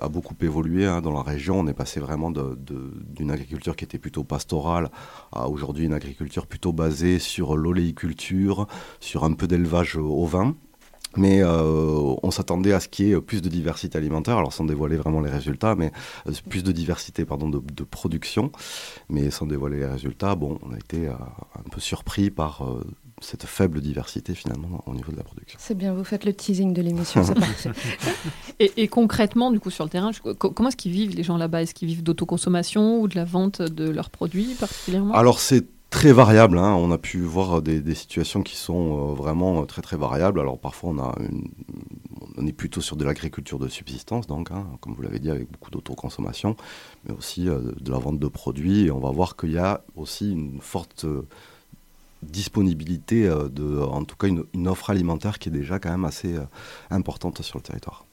a, 0.00 0.08
beaucoup 0.08 0.36
évolué 0.40 0.86
hein, 0.86 1.02
dans 1.02 1.12
la 1.12 1.22
région. 1.22 1.58
On 1.58 1.66
est 1.66 1.74
passé 1.74 2.00
vraiment 2.00 2.30
d'une 2.30 3.30
agriculture 3.30 3.76
qui 3.76 3.84
était 3.84 3.98
plutôt 3.98 4.24
pastorale 4.24 4.90
à 5.32 5.48
aujourd'hui 5.48 5.84
une 5.84 5.92
agriculture 5.92 6.46
plutôt 6.46 6.72
basée 6.72 7.18
sur 7.18 7.56
l'oléiculture, 7.56 8.66
sur 9.00 9.24
un 9.24 9.32
peu 9.32 9.46
d'élevage 9.46 9.96
au 9.96 10.24
vin. 10.24 10.54
Mais 11.16 11.42
euh, 11.42 12.14
on 12.22 12.30
s'attendait 12.30 12.72
à 12.72 12.80
ce 12.80 12.88
qu'il 12.88 13.06
y 13.08 13.12
ait 13.12 13.20
plus 13.20 13.42
de 13.42 13.48
diversité 13.48 13.98
alimentaire, 13.98 14.38
alors 14.38 14.52
sans 14.52 14.64
dévoiler 14.64 14.96
vraiment 14.96 15.20
les 15.20 15.30
résultats, 15.30 15.74
mais 15.74 15.90
euh, 16.28 16.32
plus 16.48 16.62
de 16.62 16.72
diversité 16.72 17.24
pardon, 17.24 17.48
de, 17.48 17.84
production, 17.84 18.52
mais 19.08 19.30
sans 19.30 19.46
dévoiler 19.46 19.78
les 19.78 19.86
résultats, 19.86 20.34
bon, 20.34 20.58
on 20.62 20.72
a 20.72 20.76
été 20.76 21.08
euh, 21.08 21.12
un 21.58 21.68
peu 21.70 21.80
surpris 21.80 22.30
par 22.30 22.62
cette 23.20 23.44
faible 23.44 23.80
diversité 23.80 24.34
finalement 24.34 24.82
au 24.86 24.94
niveau 24.94 25.12
de 25.12 25.16
la 25.16 25.24
production. 25.24 25.58
C'est 25.60 25.76
bien, 25.76 25.92
vous 25.92 26.04
faites 26.04 26.24
le 26.24 26.32
teasing 26.32 26.72
de 26.72 26.80
l'émission, 26.80 27.24
c'est 27.24 27.34
parfait. 27.38 27.70
Et, 28.60 28.72
et, 28.76 28.88
concrètement, 28.88 29.50
du 29.50 29.60
coup, 29.60 29.70
sur 29.70 29.84
le 29.84 29.90
terrain, 29.90 30.10
comment 30.38 30.68
est-ce 30.68 30.76
qu'ils 30.76 30.92
vivent 30.92 31.16
les 31.16 31.22
gens 31.22 31.36
là-bas? 31.36 31.62
Est-ce 31.62 31.74
qu'ils 31.74 31.88
vivent 31.88 32.02
d'autoconsommation 32.02 33.00
ou 33.00 33.08
de 33.08 33.16
la 33.16 33.24
vente 33.24 33.60
de 33.62 33.88
leurs 33.90 34.10
produits 34.10 34.54
particulièrement? 34.58 35.14
Alors 35.14 35.40
c'est 35.40 35.66
très 35.90 36.12
variable. 36.12 36.58
Hein. 36.58 36.74
On 36.74 36.90
a 36.92 36.98
pu 36.98 37.20
voir 37.20 37.60
des, 37.60 37.94
situations 37.94 38.42
qui 38.42 38.56
sont 38.56 39.10
euh, 39.10 39.14
vraiment 39.14 39.66
très 39.66 39.82
très 39.82 39.96
variables. 39.96 40.40
Alors 40.40 40.58
parfois 40.58 40.94
on, 42.36 42.46
est 42.46 42.52
plutôt 42.52 42.80
sur 42.80 42.96
de 42.96 43.04
l'agriculture 43.04 43.58
de 43.58 43.68
subsistance, 43.68 44.26
donc 44.26 44.50
hein, 44.50 44.66
comme 44.80 44.94
vous 44.94 45.02
l'avez 45.02 45.18
dit, 45.18 45.30
avec 45.30 45.50
beaucoup 45.50 45.70
d'autoconsommation, 45.70 46.56
mais 47.04 47.12
aussi 47.14 47.48
euh, 47.48 47.72
de 47.80 47.90
la 47.90 47.98
vente 47.98 48.18
de 48.18 48.28
produits. 48.28 48.86
Et 48.86 48.90
on 48.90 49.00
va 49.00 49.10
voir 49.10 49.36
qu'il 49.36 49.52
y 49.52 49.58
a 49.58 49.82
aussi 49.96 50.32
une 50.32 50.60
forte 50.60 51.04
euh, 51.04 51.26
disponibilité 52.22 53.30
en 53.30 54.04
tout 54.04 54.16
cas 54.16 54.26
une, 54.26 54.68
offre 54.68 54.90
alimentaire 54.90 55.38
qui 55.38 55.48
est 55.48 55.52
déjà 55.52 55.78
quand 55.78 55.90
même 55.90 56.04
assez 56.04 56.36
importante 56.90 57.40
sur 57.40 57.56
le 57.56 57.62
territoire. 57.62 58.04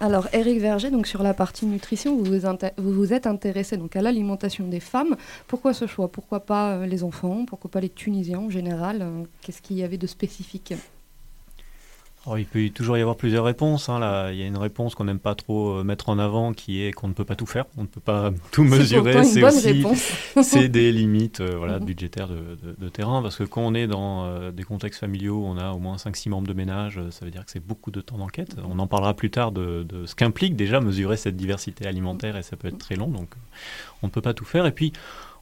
Alors, 0.00 0.28
Eric 0.32 0.60
Verger, 0.60 0.90
donc 0.90 1.06
sur 1.06 1.22
la 1.22 1.34
partie 1.34 1.66
nutrition, 1.66 2.16
vous 2.16 2.24
vous, 2.24 3.12
êtes 3.12 3.26
intéressé 3.26 3.76
donc 3.76 3.96
à 3.96 4.02
l'alimentation 4.02 4.66
des 4.66 4.80
femmes. 4.80 5.16
Pourquoi 5.46 5.74
ce 5.74 5.86
choix? 5.86 6.08
Pourquoi 6.08 6.40
pas 6.40 6.72
euh, 6.72 6.86
les 6.86 7.04
enfants? 7.04 7.44
Pourquoi 7.46 7.70
pas 7.70 7.80
les 7.80 7.90
Tunisiens 7.90 8.40
en 8.40 8.50
général? 8.50 9.02
Euh, 9.02 9.22
Qu'est-ce 9.42 9.62
qu'il 9.62 9.76
y 9.76 9.82
avait 9.82 9.98
de 9.98 10.06
spécifique? 10.06 10.74
Il 12.36 12.44
peut 12.44 12.68
toujours 12.68 12.98
y 12.98 13.00
avoir 13.00 13.16
plusieurs 13.16 13.44
réponses. 13.44 13.88
Hein, 13.88 13.98
là. 13.98 14.30
Il 14.30 14.38
y 14.38 14.42
a 14.42 14.46
une 14.46 14.58
réponse 14.58 14.94
qu'on 14.94 15.04
n'aime 15.04 15.18
pas 15.18 15.34
trop 15.34 15.78
euh, 15.78 15.84
mettre 15.84 16.08
en 16.08 16.18
avant, 16.18 16.52
qui 16.52 16.82
est 16.82 16.92
qu'on 16.92 17.08
ne 17.08 17.14
peut 17.14 17.24
pas 17.24 17.34
tout 17.34 17.46
faire, 17.46 17.64
on 17.76 17.82
ne 17.82 17.86
peut 17.86 18.00
pas 18.00 18.30
tout 18.52 18.62
mesurer. 18.62 19.24
C'est 19.24 19.42
aussi 19.42 19.84
c'est 20.42 20.68
des 20.68 20.92
limites 20.92 21.40
euh, 21.40 21.56
voilà, 21.56 21.78
mhm. 21.78 21.86
budgétaires 21.86 22.28
de, 22.28 22.88
terrain, 22.88 23.22
parce 23.22 23.36
que 23.36 23.44
quand 23.44 23.62
on 23.62 23.74
est 23.74 23.86
dans 23.86 24.24
euh, 24.24 24.50
des 24.50 24.64
contextes 24.64 25.00
familiaux, 25.00 25.42
on 25.44 25.56
a 25.56 25.70
au 25.72 25.78
moins 25.78 25.96
5-6 25.96 26.28
membres 26.28 26.48
de 26.48 26.54
ménage, 26.54 27.00
ça 27.10 27.24
veut 27.24 27.30
dire 27.30 27.44
que 27.44 27.50
c'est 27.50 27.64
beaucoup 27.64 27.90
de 27.90 28.00
temps 28.00 28.18
d'enquête. 28.18 28.56
On 28.68 28.78
en 28.78 28.86
parlera 28.86 29.14
plus 29.14 29.30
tard 29.30 29.52
de, 29.52 29.84
de 29.88 30.06
ce 30.06 30.14
qu'implique 30.14 30.56
déjà 30.56 30.80
mesurer 30.80 31.16
cette 31.16 31.36
diversité 31.36 31.86
alimentaire, 31.86 32.36
et 32.36 32.42
ça 32.42 32.56
peut 32.56 32.68
être 32.68 32.78
très 32.78 32.96
long, 32.96 33.08
donc 33.08 33.30
on 34.02 34.06
ne 34.08 34.12
peut 34.12 34.22
pas 34.22 34.34
tout 34.34 34.44
faire. 34.44 34.66
Et 34.66 34.72
puis, 34.72 34.92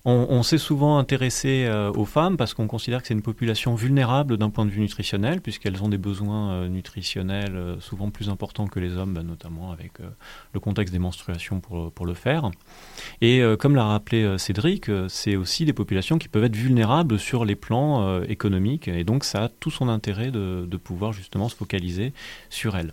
on, 0.08 0.42
s'est 0.42 0.58
souvent 0.58 0.98
intéressé 0.98 1.66
euh, 1.66 1.92
aux 1.92 2.04
femmes 2.04 2.36
parce 2.36 2.54
qu'on 2.54 2.66
considère 2.66 3.02
que 3.02 3.08
c'est 3.08 3.14
une 3.14 3.22
population 3.22 3.74
vulnérable 3.74 4.38
d'un 4.38 4.48
point 4.48 4.64
de 4.64 4.70
vue 4.70 4.80
nutritionnel, 4.80 5.40
puisqu'elles 5.40 5.82
ont 5.82 5.88
des 5.88 5.98
besoins 5.98 6.52
euh, 6.52 6.68
nutritionnels 6.68 7.54
euh, 7.54 7.80
souvent 7.80 8.10
plus 8.10 8.30
importants 8.30 8.66
que 8.66 8.80
les 8.80 8.96
hommes, 8.96 9.14
bah, 9.14 9.22
notamment 9.22 9.70
avec 9.70 9.92
le 10.52 10.60
contexte 10.60 10.92
des 10.92 10.98
menstruations 10.98 11.60
pour, 11.60 12.06
le 12.06 12.14
faire. 12.14 12.50
Et 13.20 13.42
comme 13.58 13.74
l'a 13.74 13.84
rappelé 13.84 14.38
Cédric, 14.38 14.90
c'est 15.08 15.36
aussi 15.36 15.64
des 15.64 15.72
populations 15.72 16.18
qui 16.18 16.28
peuvent 16.28 16.44
être 16.44 16.56
vulnérables 16.56 17.18
sur 17.18 17.44
les 17.44 17.56
plans 17.56 18.22
économiques, 18.22 18.88
et 18.88 19.04
donc 19.04 19.24
ça 19.24 19.44
a 19.44 19.48
tout 19.48 19.70
son 19.70 19.88
intérêt 19.88 20.30
de, 20.30 20.66
de 20.66 20.76
pouvoir 20.76 21.12
justement 21.12 21.48
se 21.48 21.56
focaliser 21.56 22.12
sur 22.50 22.76
elles. 22.76 22.92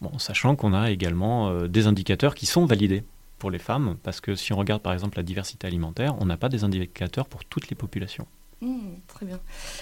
Bon, 0.00 0.18
sachant 0.18 0.56
qu'on 0.56 0.74
a 0.74 0.90
également 0.90 1.66
des 1.66 1.86
indicateurs 1.86 2.34
qui 2.34 2.46
sont 2.46 2.64
validés 2.64 3.04
pour 3.38 3.50
les 3.50 3.58
femmes, 3.58 3.96
parce 4.02 4.20
que 4.20 4.34
si 4.34 4.52
on 4.52 4.56
regarde 4.56 4.82
par 4.82 4.92
exemple 4.92 5.16
la 5.16 5.22
diversité 5.22 5.66
alimentaire, 5.66 6.14
on 6.20 6.26
n'a 6.26 6.36
pas 6.36 6.48
des 6.48 6.64
indicateurs 6.64 7.28
pour 7.28 7.44
toutes 7.44 7.68
les 7.68 7.76
populations. 7.76 8.26
Mmh, 8.62 8.78
très 9.06 9.26
bien. 9.26 9.38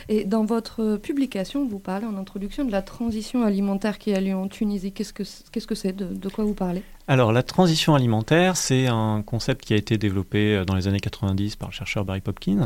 Et 0.08 0.24
dans 0.24 0.44
votre 0.44 0.96
publication, 0.96 1.64
vous 1.64 1.78
parlez 1.78 2.06
en 2.06 2.16
introduction 2.16 2.64
de 2.64 2.72
la 2.72 2.82
transition 2.82 3.44
alimentaire 3.44 3.98
qui 3.98 4.12
a 4.12 4.20
lieu 4.20 4.34
en 4.34 4.48
Tunisie. 4.48 4.90
Qu'est-ce 4.90 5.12
que 5.12 5.22
qu'est-ce 5.52 5.68
que 5.68 5.76
c'est? 5.76 5.92
De, 5.92 6.06
de, 6.06 6.28
quoi 6.28 6.44
vous 6.44 6.54
parlez? 6.54 6.82
Alors 7.06 7.32
la 7.32 7.44
transition 7.44 7.94
alimentaire, 7.94 8.56
c'est 8.56 8.86
un 8.88 9.22
concept 9.22 9.64
qui 9.64 9.74
a 9.74 9.76
été 9.76 9.96
développé 9.96 10.56
euh, 10.56 10.64
dans 10.64 10.74
les 10.74 10.88
années 10.88 11.00
90 11.00 11.54
par 11.54 11.68
le 11.68 11.74
chercheur 11.74 12.04
Barry 12.04 12.20
Popkin, 12.20 12.62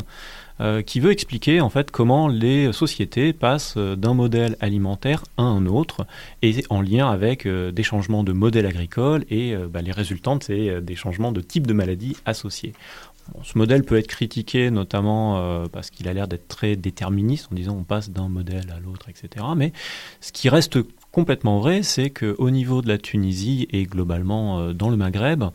euh, 0.61 0.81
qui 0.81 0.99
veut 0.99 1.11
expliquer 1.11 1.61
en 1.61 1.69
fait 1.69 1.91
comment 1.91 2.27
les 2.27 2.71
sociétés 2.71 3.33
passent 3.33 3.75
euh, 3.77 3.95
d'un 3.95 4.13
modèle 4.13 4.55
alimentaire 4.61 5.23
à 5.37 5.43
un 5.43 5.67
autre, 5.67 6.07
et 6.41 6.63
en 6.69 6.81
lien 6.81 7.11
avec 7.11 7.47
des 7.47 7.83
changements 7.83 8.23
de 8.23 8.31
modèle 8.31 8.65
agricole 8.65 9.25
et 9.29 9.55
bah, 9.55 9.81
les 9.81 9.91
résultantes, 9.91 10.45
c'est 10.45 10.81
des 10.81 10.95
changements 10.95 11.31
de 11.31 11.41
type 11.41 11.67
de 11.67 11.73
maladie 11.73 12.15
associés 12.25 12.73
ce 13.43 13.57
modèle 13.57 13.83
peut 13.83 13.97
être 13.97 14.07
critiqué 14.07 14.71
notamment 14.71 15.37
euh, 15.37 15.67
parce 15.71 15.89
qu'il 15.89 16.07
a 16.07 16.13
l'air 16.13 16.27
d'être 16.27 16.47
très 16.47 16.75
déterministe 16.75 17.47
en 17.51 17.55
disant 17.55 17.75
on 17.77 17.83
passe 17.83 18.09
d'un 18.09 18.29
modèle 18.29 18.73
à 18.75 18.79
l'autre, 18.79 19.09
etc. 19.09 19.45
Mais 19.55 19.73
ce 20.21 20.31
qui 20.31 20.49
reste 20.49 20.79
complètement 21.11 21.59
vrai, 21.59 21.83
c'est 21.83 22.09
qu'au 22.09 22.49
niveau 22.49 22.81
de 22.81 22.87
la 22.87 22.97
Tunisie 22.97 23.67
et 23.71 23.83
globalement 23.83 24.59
euh, 24.59 24.73
dans 24.73 24.89
le 24.89 24.97
Maghreb, 24.97 25.45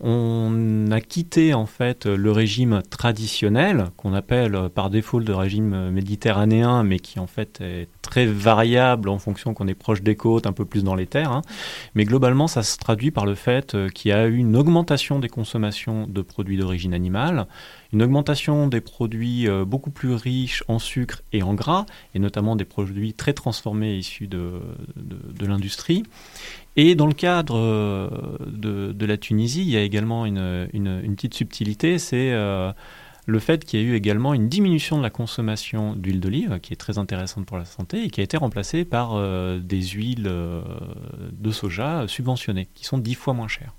on 0.00 0.90
a 0.90 1.00
quitté 1.00 1.54
en 1.54 1.66
fait 1.66 2.06
le 2.06 2.30
régime 2.30 2.82
traditionnel 2.88 3.86
qu'on 3.96 4.14
appelle 4.14 4.68
par 4.74 4.90
défaut 4.90 5.18
le 5.18 5.34
régime 5.34 5.90
méditerranéen, 5.90 6.84
mais 6.84 6.98
qui 7.00 7.18
en 7.18 7.26
fait 7.26 7.60
est 7.60 7.88
très 8.02 8.26
variable 8.26 9.08
en 9.08 9.18
fonction 9.18 9.54
qu'on 9.54 9.68
est 9.68 9.74
proche 9.74 10.02
des 10.02 10.16
côtes, 10.16 10.46
un 10.46 10.52
peu 10.52 10.64
plus 10.64 10.82
dans 10.82 10.94
les 10.94 11.06
terres. 11.06 11.32
Hein. 11.32 11.42
Mais 11.94 12.04
globalement, 12.04 12.46
ça 12.46 12.62
se 12.62 12.78
traduit 12.78 13.10
par 13.10 13.26
le 13.26 13.34
fait 13.34 13.74
euh, 13.74 13.88
qu'il 13.88 14.10
y 14.10 14.12
a 14.12 14.26
eu 14.26 14.36
une 14.36 14.56
augmentation 14.56 15.18
des 15.18 15.28
consommations 15.28 16.06
de 16.06 16.22
produits 16.22 16.56
d'origine 16.56 16.94
animale, 16.94 17.46
une 17.92 18.02
augmentation 18.02 18.68
des 18.68 18.80
produits 18.80 19.48
euh, 19.48 19.64
beaucoup 19.64 19.90
plus 19.90 20.12
riches 20.12 20.62
en 20.68 20.78
sucre 20.78 21.22
et 21.32 21.42
en 21.42 21.54
gras, 21.54 21.86
et 22.14 22.18
notamment 22.18 22.56
des 22.56 22.64
produits 22.64 23.14
très 23.14 23.32
transformés 23.32 23.96
issus 23.96 24.26
de, 24.26 24.60
de 24.96 25.46
l'industrie. 25.46 26.04
Et 26.80 26.94
dans 26.94 27.08
le 27.08 27.12
cadre 27.12 27.58
euh, 27.58 28.08
de, 28.46 29.04
la 29.04 29.16
Tunisie, 29.16 29.62
il 29.62 29.68
y 29.68 29.76
a 29.76 29.82
également 29.82 30.26
une, 30.26 30.68
petite 31.16 31.34
subtilité, 31.34 31.98
c'est 31.98 32.30
euh, 32.30 32.70
le 33.26 33.38
fait 33.40 33.64
qu'il 33.64 33.80
y 33.80 33.82
a 33.82 33.86
eu 33.86 33.96
également 33.96 34.32
une 34.32 34.48
diminution 34.48 34.96
de 34.96 35.02
la 35.02 35.10
consommation 35.10 35.96
d'huile 35.96 36.20
d'olive, 36.20 36.60
qui 36.62 36.72
est 36.72 36.76
très 36.76 36.96
intéressante 36.98 37.46
pour 37.46 37.58
la 37.58 37.64
santé, 37.64 38.04
et 38.04 38.10
qui 38.10 38.20
a 38.20 38.22
été 38.22 38.36
remplacée 38.36 38.84
par 38.84 39.16
euh, 39.16 39.58
des 39.58 39.82
huiles 39.82 40.22
de 40.22 41.50
soja 41.50 42.06
subventionnées, 42.06 42.68
qui 42.74 42.84
sont 42.84 42.98
dix 42.98 43.16
fois 43.16 43.34
moins 43.34 43.48
chères. 43.48 43.74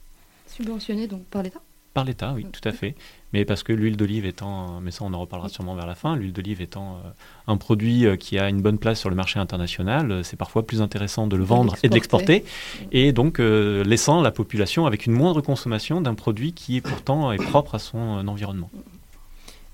Subventionnées 0.48 1.08
donc 1.08 1.24
par 1.24 1.42
l'État? 1.42 1.62
Par 1.94 2.04
l'État, 2.04 2.34
oui, 2.34 2.48
tout 2.52 2.68
à 2.68 2.74
fait. 2.74 2.96
Mais 3.34 3.46
parce 3.46 3.64
que 3.64 3.74
l'huile 3.74 3.98
d'olive 3.98 4.26
étant, 4.26 4.82
mais 4.82 4.92
ça 4.92 5.04
on 5.04 5.14
en 5.14 5.20
reparlera 5.20 5.50
sûrement 5.50 5.76
vers 5.76 5.86
la 5.86 5.96
fin, 5.96 6.16
l'huile 6.16 6.34
d'olive 6.34 6.62
étant 6.62 6.96
euh, 7.06 7.10
un 7.48 7.58
produit 7.58 8.06
euh, 8.06 8.16
qui 8.16 8.40
a 8.40 8.50
une 8.50 8.62
bonne 8.62 8.78
place 8.78 9.00
sur 9.00 9.10
le 9.10 9.16
marché 9.16 9.40
international, 9.40 10.12
euh, 10.12 10.24
c'est 10.24 10.38
parfois 10.38 10.66
plus 10.66 10.82
intéressant 10.82 11.28
de 11.28 11.36
le 11.36 11.44
vendre 11.44 11.76
et 11.84 11.90
de 11.90 11.94
l'exporter, 11.94 12.44
et 12.92 13.12
donc 13.12 13.40
laissant 13.40 14.22
la 14.22 14.32
population 14.32 14.86
avec 14.86 15.06
une 15.06 15.14
moindre 15.14 15.42
consommation 15.42 16.02
d'un 16.02 16.16
produit 16.16 16.54
qui 16.54 16.78
est 16.78 16.82
pourtant 16.82 17.32
est 17.32 17.38
propre 17.38 17.76
à 17.76 17.80
son 17.80 18.28
environnement. 18.28 18.70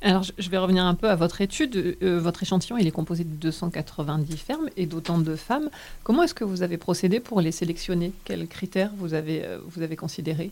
Alors, 0.02 0.24
je 0.38 0.50
vais 0.50 0.58
revenir 0.58 0.86
un 0.86 0.94
peu 0.94 1.10
à 1.10 1.16
votre 1.16 1.42
étude. 1.42 1.98
votre 2.02 2.44
échantillon, 2.44 2.78
il 2.78 2.86
est 2.86 2.92
composé 2.92 3.24
de 3.24 3.34
290 3.36 4.38
fermes 4.38 4.70
et 4.78 4.86
d'autant 4.86 5.18
de 5.18 5.36
femmes. 5.36 5.70
Comment 6.04 6.24
est-ce 6.24 6.36
que 6.36 6.44
vous 6.44 6.62
avez 6.62 6.78
procédé 6.78 7.20
pour 7.20 7.42
les 7.42 7.52
sélectionner? 7.52 8.12
Quels 8.24 8.48
critères 8.48 8.92
vous 8.98 9.14
avez, 9.14 9.44
vous 9.68 9.82
avez 9.82 9.96
considérés? 9.96 10.52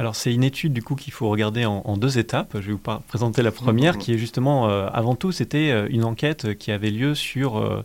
Alors 0.00 0.16
c'est 0.16 0.32
une 0.32 0.44
étude 0.44 0.72
du 0.72 0.82
coup 0.82 0.94
qu'il 0.94 1.12
faut 1.12 1.28
regarder 1.28 1.66
en, 1.66 1.96
deux 1.98 2.18
étapes. 2.18 2.52
Je 2.54 2.68
vais 2.68 2.72
vous 2.72 3.00
présenter 3.06 3.42
la 3.42 3.52
première 3.52 3.98
qui 3.98 4.14
est 4.14 4.18
justement, 4.18 4.70
euh, 4.70 4.88
avant 4.94 5.14
tout, 5.14 5.30
c'était 5.30 5.70
euh, 5.70 5.88
une 5.90 6.04
enquête 6.04 6.56
qui 6.56 6.72
avait 6.72 6.90
lieu 6.90 7.14
sur 7.14 7.58
euh, 7.58 7.84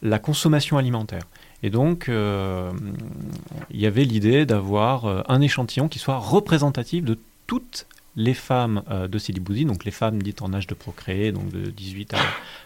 la 0.00 0.18
consommation 0.18 0.78
alimentaire. 0.78 1.24
Et 1.62 1.68
donc, 1.68 2.08
il 2.08 3.80
y 3.80 3.86
avait 3.86 4.04
l'idée 4.04 4.46
d'avoir 4.46 5.30
un 5.30 5.40
échantillon 5.40 5.86
qui 5.86 6.00
soit 6.00 6.18
représentatif 6.18 7.04
de 7.04 7.16
toutes 7.46 7.86
les 8.16 8.34
femmes 8.34 8.82
de 8.90 9.16
Sidi 9.16 9.38
Bouzi, 9.38 9.64
donc 9.64 9.84
les 9.84 9.92
femmes 9.92 10.20
dites 10.20 10.42
en 10.42 10.52
âge 10.54 10.66
de 10.66 10.74
procréer, 10.74 11.30
donc 11.30 11.52
de 11.52 11.70
18 11.70 12.14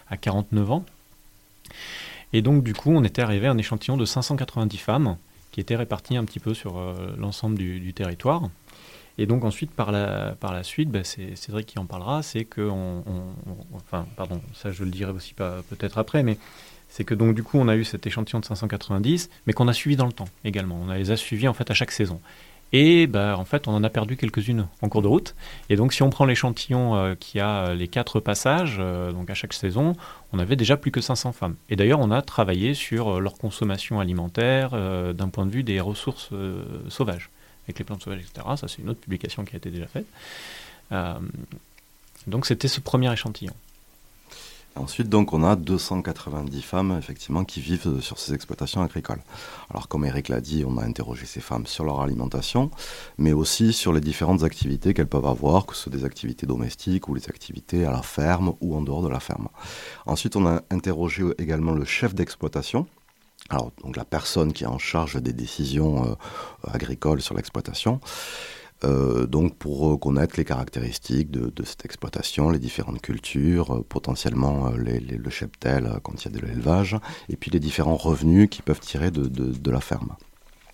à, 0.09 0.17
49 0.17 0.71
ans. 0.71 0.83
Et 2.33 2.41
donc, 2.41 2.63
du 2.63 2.73
coup, 2.73 2.89
on 2.91 3.03
était 3.03 3.21
arrivé 3.21 3.45
à 3.45 3.51
un 3.51 3.57
échantillon 3.59 3.97
de 3.97 4.05
590 4.05 4.77
femmes 4.77 5.17
qui 5.51 5.59
étaient 5.59 5.75
réparties 5.75 6.17
un 6.17 6.25
petit 6.25 6.39
peu 6.39 6.55
sur 6.55 6.81
l'ensemble 7.19 7.55
du, 7.55 7.93
territoire. 7.93 8.49
Et 9.17 9.25
donc 9.25 9.43
ensuite, 9.43 9.71
par 9.71 9.91
la, 9.91 10.63
suite, 10.63 10.89
bah, 10.89 11.03
c'est 11.03 11.35
Cédric 11.35 11.67
qui 11.67 11.79
en 11.79 11.85
parlera, 11.85 12.21
c'est 12.21 12.45
que, 12.45 12.61
on, 12.61 13.03
enfin, 13.73 14.05
pardon, 14.15 14.41
ça 14.53 14.71
je 14.71 14.83
le 14.83 14.91
dirai 14.91 15.11
aussi 15.11 15.33
peut-être 15.33 15.97
après, 15.97 16.23
mais 16.23 16.37
c'est 16.89 17.03
que 17.03 17.13
donc 17.13 17.35
du 17.35 17.43
coup 17.43 17.57
on 17.57 17.67
a 17.67 17.75
eu 17.75 17.83
cet 17.83 18.07
échantillon 18.07 18.39
de 18.39 18.45
590, 18.45 19.29
mais 19.45 19.53
qu'on 19.53 19.67
a 19.67 19.73
suivi 19.73 19.95
dans 19.95 20.05
le 20.05 20.13
temps 20.13 20.29
également. 20.45 20.79
On 20.83 20.93
les 20.93 21.11
a 21.11 21.17
suivis 21.17 21.47
en 21.47 21.53
fait 21.53 21.69
à 21.71 21.73
chaque 21.73 21.91
saison. 21.91 22.21
Et 22.73 23.07
bah, 23.07 23.35
en 23.37 23.45
fait, 23.45 23.67
on 23.67 23.71
en 23.71 23.83
a 23.83 23.89
perdu 23.89 24.17
quelques-unes 24.17 24.67
en 24.81 24.89
cours 24.89 25.01
de 25.01 25.07
route. 25.07 25.35
Et 25.69 25.75
donc, 25.75 25.93
si 25.93 26.03
on 26.03 26.09
prend 26.09 26.25
l'échantillon 26.25 26.95
euh, 26.95 27.15
qui 27.15 27.39
a 27.39 27.73
les 27.73 27.87
quatre 27.87 28.19
passages, 28.19 28.75
euh, 28.79 29.11
donc 29.13 29.29
à 29.29 29.33
chaque 29.33 29.53
saison, 29.53 29.95
on 30.33 30.39
avait 30.39 30.57
déjà 30.57 30.75
plus 30.75 30.91
que 30.91 30.99
500 30.99 31.31
femmes. 31.31 31.55
Et 31.69 31.75
d'ailleurs, 31.75 31.99
on 31.99 32.11
a 32.11 32.21
travaillé 32.21 32.73
sur 32.73 33.15
euh, 33.15 33.19
leur 33.19 33.37
consommation 33.37 33.99
alimentaire 33.99 34.71
d'un 35.13 35.29
point 35.29 35.45
de 35.45 35.51
vue 35.51 35.63
des 35.63 35.79
ressources 35.79 36.31
sauvages 36.89 37.29
avec 37.67 37.79
les 37.79 37.85
plantes 37.85 38.01
sauvages, 38.01 38.21
etc. 38.21 38.47
Ça, 38.55 38.67
c'est 38.67 38.81
une 38.81 38.89
autre 38.89 39.01
publication 39.01 39.43
qui 39.45 39.55
a 39.55 39.57
été 39.57 39.69
déjà 39.69 39.87
faite. 39.87 40.05
Euh, 40.91 41.19
donc, 42.27 42.45
c'était 42.45 42.67
ce 42.67 42.79
premier 42.79 43.11
échantillon. 43.11 43.53
Ensuite, 44.77 45.09
donc, 45.09 45.33
on 45.33 45.43
a 45.43 45.55
290 45.55 46.61
femmes, 46.61 46.95
effectivement, 46.99 47.43
qui 47.43 47.61
vivent 47.61 47.99
sur 47.99 48.19
ces 48.19 48.33
exploitations 48.33 48.81
agricoles. 48.81 49.21
Alors, 49.71 49.87
comme 49.87 50.05
Eric 50.05 50.29
l'a 50.29 50.39
dit, 50.39 50.63
on 50.67 50.77
a 50.77 50.83
interrogé 50.83 51.25
ces 51.25 51.39
femmes 51.39 51.65
sur 51.65 51.83
leur 51.83 51.99
alimentation, 52.01 52.69
mais 53.17 53.33
aussi 53.33 53.73
sur 53.73 53.91
les 53.91 54.01
différentes 54.01 54.43
activités 54.43 54.93
qu'elles 54.93 55.07
peuvent 55.07 55.25
avoir, 55.25 55.65
que 55.65 55.75
ce 55.75 55.83
soit 55.83 55.91
des 55.91 56.05
activités 56.05 56.45
domestiques 56.45 57.07
ou 57.09 57.15
les 57.15 57.27
activités 57.27 57.85
à 57.85 57.91
la 57.91 58.03
ferme 58.03 58.53
ou 58.61 58.75
en 58.75 58.81
dehors 58.81 59.01
de 59.01 59.09
la 59.09 59.19
ferme. 59.19 59.47
Ensuite, 60.05 60.35
on 60.35 60.45
a 60.45 60.61
interrogé 60.69 61.23
également 61.39 61.71
le 61.71 61.83
chef 61.83 62.13
d'exploitation, 62.13 62.85
alors, 63.49 63.71
donc 63.81 63.95
la 63.95 64.05
personne 64.05 64.51
qui 64.53 64.63
est 64.63 64.67
en 64.67 64.77
charge 64.77 65.21
des 65.21 65.33
décisions 65.33 66.05
euh, 66.05 66.15
agricoles 66.69 67.21
sur 67.21 67.35
l'exploitation, 67.35 68.01
euh, 68.83 69.25
donc 69.25 69.55
pour 69.55 69.79
reconnaître 69.79 70.35
les 70.37 70.45
caractéristiques 70.45 71.31
de, 71.31 71.63
cette 71.63 71.85
exploitation, 71.85 72.49
les 72.49 72.59
différentes 72.59 73.01
cultures, 73.01 73.77
euh, 73.77 73.85
potentiellement 73.87 74.69
le 74.71 75.29
cheptel 75.29 75.99
quand 76.03 76.25
il 76.25 76.31
y 76.31 76.35
a 76.35 76.39
de 76.39 76.45
l'élevage, 76.45 76.97
et 77.29 77.37
puis 77.37 77.49
les 77.49 77.59
différents 77.59 77.97
revenus 77.97 78.49
qu'ils 78.49 78.63
peuvent 78.63 78.79
tirer 78.79 79.11
de 79.11 79.71
la 79.71 79.81
ferme. 79.81 80.15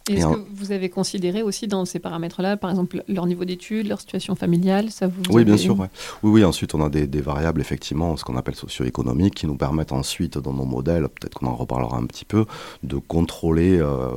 Est-ce 0.10 0.26
que 0.26 0.46
vous 0.54 0.72
avez 0.74 0.90
considéré 0.90 1.44
aussi 1.44 1.68
dans 1.68 1.86
ces 1.86 2.00
paramètres-là, 2.00 2.58
par 2.58 2.70
exemple, 2.70 3.04
leur 3.08 3.26
niveau 3.26 3.46
d'études, 3.46 3.88
leur 3.88 4.02
situation 4.02 4.36
familiale 4.36 4.92
ça 4.92 5.08
vous 5.08 5.22
Oui, 5.30 5.46
bien 5.46 5.56
sûr. 5.56 5.78
Oui, 5.78 5.88
oui, 6.24 6.44
ensuite, 6.44 6.76
on 6.76 6.84
a 6.84 6.90
des, 6.90 7.22
variables, 7.22 7.62
effectivement, 7.62 8.18
ce 8.18 8.26
qu'on 8.26 8.36
appelle 8.36 8.56
socio-économiques, 8.56 9.36
qui 9.36 9.48
nous 9.48 9.56
permettent 9.56 9.94
ensuite, 9.94 10.38
dans 10.38 10.52
nos 10.52 10.66
modèles, 10.66 11.08
peut-être 11.08 11.40
qu'on 11.40 11.48
en 11.48 11.56
reparlera 11.56 11.98
un 11.98 12.06
petit 12.06 12.26
peu, 12.26 12.46
de 12.84 12.98
contrôler 12.98 13.78
euh, 13.80 14.10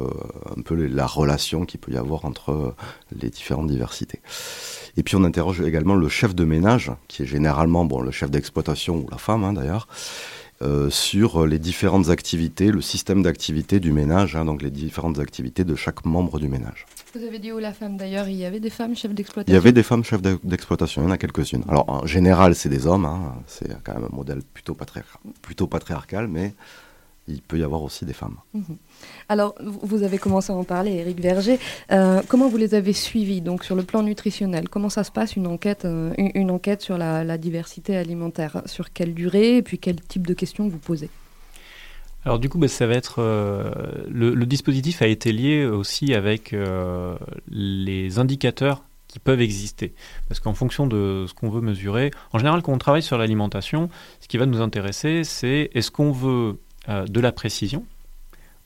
un 0.56 0.62
peu 0.62 0.74
la 0.74 1.06
relation 1.06 1.64
qu'il 1.64 1.78
peut 1.78 1.92
y 1.92 1.96
avoir 1.96 2.24
entre 2.24 2.50
euh, 2.50 2.74
les 3.20 3.30
différentes 3.30 3.68
diversités. 3.68 4.20
Et 4.96 5.04
puis, 5.04 5.14
on 5.14 5.22
interroge 5.22 5.60
également 5.60 5.94
le 5.94 6.08
chef 6.08 6.34
de 6.34 6.44
ménage, 6.44 6.90
qui 7.06 7.22
est 7.22 7.26
généralement 7.26 7.84
bon, 7.84 8.00
le 8.00 8.10
chef 8.10 8.30
d'exploitation, 8.30 8.96
ou 8.96 9.06
la 9.10 9.18
femme 9.18 9.44
hein, 9.44 9.52
d'ailleurs, 9.52 9.86
euh, 10.62 10.88
sur 10.88 11.46
les 11.46 11.58
différentes 11.58 12.08
activités, 12.08 12.70
le 12.70 12.80
système 12.80 13.22
d'activité 13.22 13.78
du 13.78 13.92
ménage, 13.92 14.36
hein, 14.36 14.44
donc 14.44 14.62
les 14.62 14.70
différentes 14.70 15.18
activités 15.18 15.64
de 15.64 15.74
chaque 15.74 16.04
membre 16.04 16.38
du 16.38 16.48
ménage. 16.48 16.86
Vous 17.14 17.24
avez 17.24 17.38
dit 17.38 17.52
où 17.52 17.58
la 17.58 17.72
femme 17.72 17.96
d'ailleurs 17.96 18.28
Il 18.28 18.36
y 18.36 18.44
avait 18.44 18.60
des 18.60 18.70
femmes 18.70 18.96
chefs 18.96 19.14
d'exploitation 19.14 19.52
Il 19.52 19.54
y 19.54 19.58
avait 19.58 19.72
des 19.72 19.82
femmes 19.82 20.04
chefs 20.04 20.22
d'exploitation, 20.22 21.02
il 21.02 21.04
y 21.04 21.08
en 21.08 21.10
a 21.10 21.18
quelques-unes. 21.18 21.64
Alors 21.68 21.88
en 21.88 22.06
général, 22.06 22.54
c'est 22.54 22.68
des 22.68 22.86
hommes, 22.86 23.04
hein, 23.04 23.34
c'est 23.46 23.68
quand 23.82 23.94
même 23.94 24.08
un 24.10 24.16
modèle 24.16 24.40
plutôt, 24.54 24.76
plutôt 25.42 25.66
patriarcal, 25.66 26.26
mais 26.26 26.54
il 27.28 27.42
peut 27.42 27.58
y 27.58 27.62
avoir 27.62 27.82
aussi 27.82 28.04
des 28.04 28.12
femmes. 28.12 28.36
Mhm. 28.54 28.76
Alors, 29.28 29.54
vous 29.60 30.02
avez 30.02 30.18
commencé 30.18 30.52
à 30.52 30.56
en 30.56 30.64
parler, 30.64 30.92
Eric 30.92 31.20
Verger. 31.20 31.58
Euh, 31.90 32.22
comment 32.28 32.48
vous 32.48 32.56
les 32.56 32.74
avez 32.74 32.92
suivis, 32.92 33.40
donc 33.40 33.64
sur 33.64 33.74
le 33.74 33.82
plan 33.82 34.02
nutritionnel? 34.02 34.68
Comment 34.68 34.90
ça 34.90 35.04
se 35.04 35.10
passe 35.10 35.36
une 35.36 35.46
enquête, 35.46 35.84
euh, 35.84 36.12
une, 36.16 36.50
enquête 36.50 36.82
sur 36.82 36.98
la, 36.98 37.38
diversité 37.38 37.96
alimentaire? 37.96 38.62
Sur 38.66 38.92
quelle 38.92 39.14
durée 39.14 39.56
et 39.56 39.62
puis 39.62 39.78
quel 39.78 40.00
type 40.00 40.26
de 40.26 40.34
questions 40.34 40.68
vous 40.68 40.78
posez? 40.78 41.10
Alors 42.24 42.38
du 42.38 42.48
coup, 42.48 42.58
bah, 42.58 42.68
ça 42.68 42.86
va 42.86 42.94
être 42.94 43.20
euh, 43.20 43.70
le, 44.08 44.34
le, 44.34 44.46
dispositif 44.46 45.00
a 45.00 45.06
été 45.06 45.32
lié 45.32 45.64
aussi 45.64 46.14
avec 46.14 46.54
les 47.48 48.18
indicateurs 48.18 48.82
qui 49.06 49.18
peuvent 49.20 49.40
exister. 49.40 49.94
Parce 50.28 50.40
qu'en 50.40 50.54
fonction 50.54 50.86
de 50.86 51.24
ce 51.28 51.34
qu'on 51.34 51.48
veut 51.48 51.60
mesurer, 51.60 52.10
en 52.32 52.38
général, 52.38 52.62
quand 52.62 52.72
on 52.72 52.78
travaille 52.78 53.02
sur 53.02 53.18
l'alimentation, 53.18 53.88
ce 54.20 54.28
qui 54.28 54.36
va 54.38 54.46
nous 54.46 54.60
intéresser, 54.60 55.24
c'est 55.24 55.70
est-ce 55.74 55.90
qu'on 55.90 56.12
veut 56.12 56.58
de 56.88 57.20
la 57.20 57.32
précision 57.32 57.84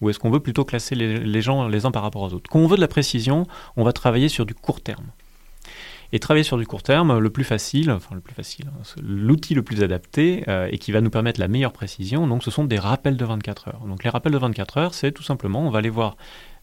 ou 0.01 0.09
est-ce 0.09 0.19
qu'on 0.19 0.31
veut 0.31 0.41
plutôt 0.41 0.65
classer 0.65 0.95
les, 0.95 1.43
gens 1.43 1.69
les 1.69 1.85
uns 1.85 1.91
par 1.91 2.03
rapport 2.03 2.23
aux 2.23 2.33
autres? 2.33 2.49
Quand 2.51 2.59
on 2.59 2.67
veut 2.67 2.77
de 2.77 2.81
la 2.81 2.89
précision, 2.89 3.47
on 3.77 3.85
va 3.85 3.93
travailler 3.93 4.29
sur 4.29 4.47
du 4.47 4.55
court 4.55 4.81
terme. 4.81 5.07
Et 6.13 6.19
travailler 6.19 6.43
sur 6.43 6.57
du 6.57 6.67
court 6.67 6.83
terme, 6.83 7.19
le 7.19 7.31
plus 7.31 7.45
facile, 7.45 7.91
enfin 7.93 8.17
le 8.17 8.21
plus 8.21 8.35
facile, 8.35 8.67
hein, 8.69 8.83
l'outil 9.01 9.55
le 9.55 9.63
plus 9.63 9.85
adapté 9.85 10.43
euh, 10.49 10.69
et 10.71 10.79
qui 10.79 10.91
va 10.91 11.01
nous 11.01 11.11
permettre 11.11 11.39
la 11.39 11.47
meilleure 11.47 11.73
précision, 11.73 12.27
donc 12.27 12.43
ce 12.43 12.51
sont 12.51 12.65
des 12.65 12.81
rappels 12.81 13.17
de 13.17 13.25
24 13.25 13.69
heures. 13.69 13.83
Donc 13.87 14.03
les 14.03 14.11
rappels 14.11 14.33
de 14.33 14.39
24 14.39 14.79
heures, 14.79 14.95
c'est 14.95 15.13
tout 15.13 15.23
simplement, 15.23 15.65
on 15.65 15.71
va 15.71 15.79
aller 15.79 15.91
voir 15.91 16.17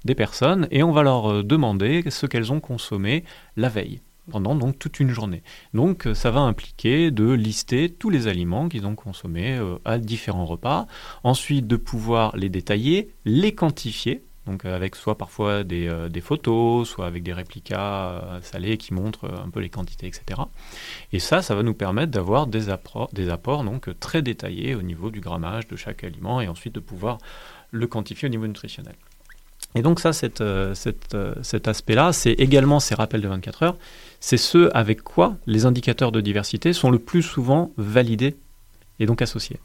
des 0.03 0.15
personnes 0.15 0.67
et 0.69 0.83
on 0.83 0.91
va 0.91 1.03
leur 1.03 1.31
euh, 1.31 1.43
demander 1.43 2.03
ce 2.09 2.25
qu'elles 2.25 2.51
ont 2.51 2.59
consommé 2.59 3.23
la 3.55 3.69
veille 3.69 4.01
pendant 4.29 4.55
donc 4.55 4.77
toute 4.79 4.99
une 4.99 5.09
journée. 5.09 5.43
Donc 5.73 6.07
euh, 6.07 6.13
ça 6.13 6.31
va 6.31 6.41
impliquer 6.41 7.11
de 7.11 7.31
lister 7.31 7.89
tous 7.89 8.09
les 8.09 8.27
aliments 8.27 8.69
qu'ils 8.69 8.85
ont 8.85 8.95
consommés 8.95 9.57
euh, 9.57 9.77
à 9.85 9.97
différents 9.97 10.45
repas, 10.45 10.87
ensuite 11.23 11.67
de 11.67 11.75
pouvoir 11.75 12.35
les 12.35 12.49
détailler, 12.49 13.13
les 13.25 13.53
quantifier, 13.53 14.23
donc 14.45 14.65
euh, 14.65 14.75
avec 14.75 14.95
soit 14.95 15.17
parfois 15.17 15.63
des, 15.63 15.89
photos, 16.21 16.87
soit 16.87 17.05
avec 17.05 17.23
des 17.23 17.33
réplicas 17.33 18.39
salés 18.41 18.77
qui 18.77 18.93
montrent 18.93 19.29
un 19.29 19.49
peu 19.49 19.59
les 19.59 19.69
quantités, 19.69 20.07
etc. 20.07 20.41
Et 21.11 21.19
ça, 21.19 21.41
ça 21.41 21.55
va 21.55 21.63
nous 21.63 21.73
permettre 21.73 22.11
d'avoir 22.11 22.47
des 22.47 22.69
apports 22.69 23.63
donc 23.63 23.89
très 23.99 24.21
détaillés 24.21 24.75
au 24.75 24.81
niveau 24.81 25.11
du 25.11 25.19
grammage 25.19 25.67
de 25.67 25.75
chaque 25.75 26.03
aliment 26.03 26.41
et 26.41 26.47
ensuite 26.47 26.73
de 26.73 26.79
pouvoir 26.79 27.17
le 27.71 27.87
quantifier 27.87 28.27
au 28.27 28.31
niveau 28.31 28.47
nutritionnel. 28.47 28.95
Et 29.75 29.81
donc 29.81 29.99
ça, 29.99 30.13
cet 30.13 30.41
aspect-là, 31.67 32.13
c'est 32.13 32.31
également 32.31 32.79
ces 32.79 32.95
rappels 32.95 33.21
de 33.21 33.27
24 33.27 33.63
heures, 33.63 33.77
c'est 34.19 34.37
ce 34.37 34.69
avec 34.73 35.01
quoi 35.01 35.37
les 35.45 35.65
indicateurs 35.65 36.11
de 36.11 36.21
diversité 36.21 36.73
sont 36.73 36.89
le 36.89 36.99
plus 36.99 37.21
souvent 37.21 37.71
validés 37.77 38.35
et 38.99 39.05
donc 39.05 39.21
associés. 39.21 39.59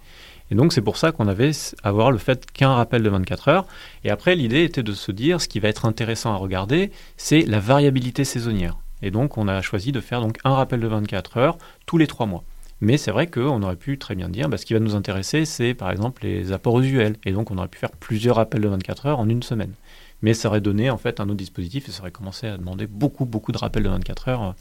Et 0.50 0.54
donc 0.54 0.72
c'est 0.72 0.82
pour 0.82 0.98
ça 0.98 1.12
qu'on 1.12 1.28
avait 1.28 1.52
avoir 1.82 2.10
le 2.10 2.18
fait 2.18 2.50
qu'un 2.52 2.74
rappel 2.74 3.02
de 3.02 3.08
24 3.08 3.48
heures. 3.48 3.66
Et 4.04 4.10
après 4.10 4.36
l'idée 4.36 4.64
était 4.64 4.82
de 4.82 4.92
se 4.92 5.10
dire 5.10 5.40
ce 5.40 5.48
qui 5.48 5.60
va 5.60 5.68
être 5.68 5.86
intéressant 5.86 6.32
à 6.34 6.36
regarder, 6.36 6.90
c'est 7.16 7.42
la 7.42 7.58
variabilité 7.58 8.24
saisonnière. 8.24 8.76
Et 9.00 9.10
donc 9.10 9.38
on 9.38 9.48
a 9.48 9.62
choisi 9.62 9.92
de 9.92 10.00
faire 10.00 10.20
donc 10.20 10.38
un 10.44 10.54
rappel 10.54 10.80
de 10.80 10.86
24 10.86 11.36
heures 11.38 11.58
tous 11.86 11.98
les 11.98 12.06
trois 12.06 12.26
mois. 12.26 12.44
Mais 12.82 12.96
c'est 12.98 13.12
vrai 13.12 13.28
qu'on 13.28 13.62
aurait 13.62 13.76
pu 13.76 13.96
très 13.96 14.16
bien 14.16 14.28
dire, 14.28 14.48
bah, 14.48 14.56
ce 14.56 14.66
qui 14.66 14.74
va 14.74 14.80
nous 14.80 14.96
intéresser, 14.96 15.44
c'est 15.44 15.72
par 15.72 15.90
exemple 15.92 16.24
les 16.24 16.50
apports 16.50 16.80
usuels. 16.80 17.16
Et 17.24 17.32
donc 17.32 17.50
on 17.50 17.58
aurait 17.58 17.68
pu 17.68 17.78
faire 17.78 17.92
plusieurs 17.92 18.36
rappels 18.36 18.60
de 18.60 18.68
24 18.68 19.06
heures 19.06 19.20
en 19.20 19.28
une 19.28 19.42
semaine 19.42 19.72
mais 20.22 20.34
ça 20.34 20.48
aurait 20.48 20.60
donné 20.60 20.90
en 20.90 20.98
fait 20.98 21.20
un 21.20 21.24
autre 21.24 21.34
dispositif 21.36 21.88
et 21.88 21.92
ça 21.92 22.00
aurait 22.00 22.10
commencé 22.10 22.46
à 22.46 22.56
demander 22.56 22.86
beaucoup 22.86 23.24
beaucoup 23.24 23.52
de 23.52 23.58
rappels 23.58 23.82
de 23.82 23.88
24 23.88 24.28
heures 24.28 24.54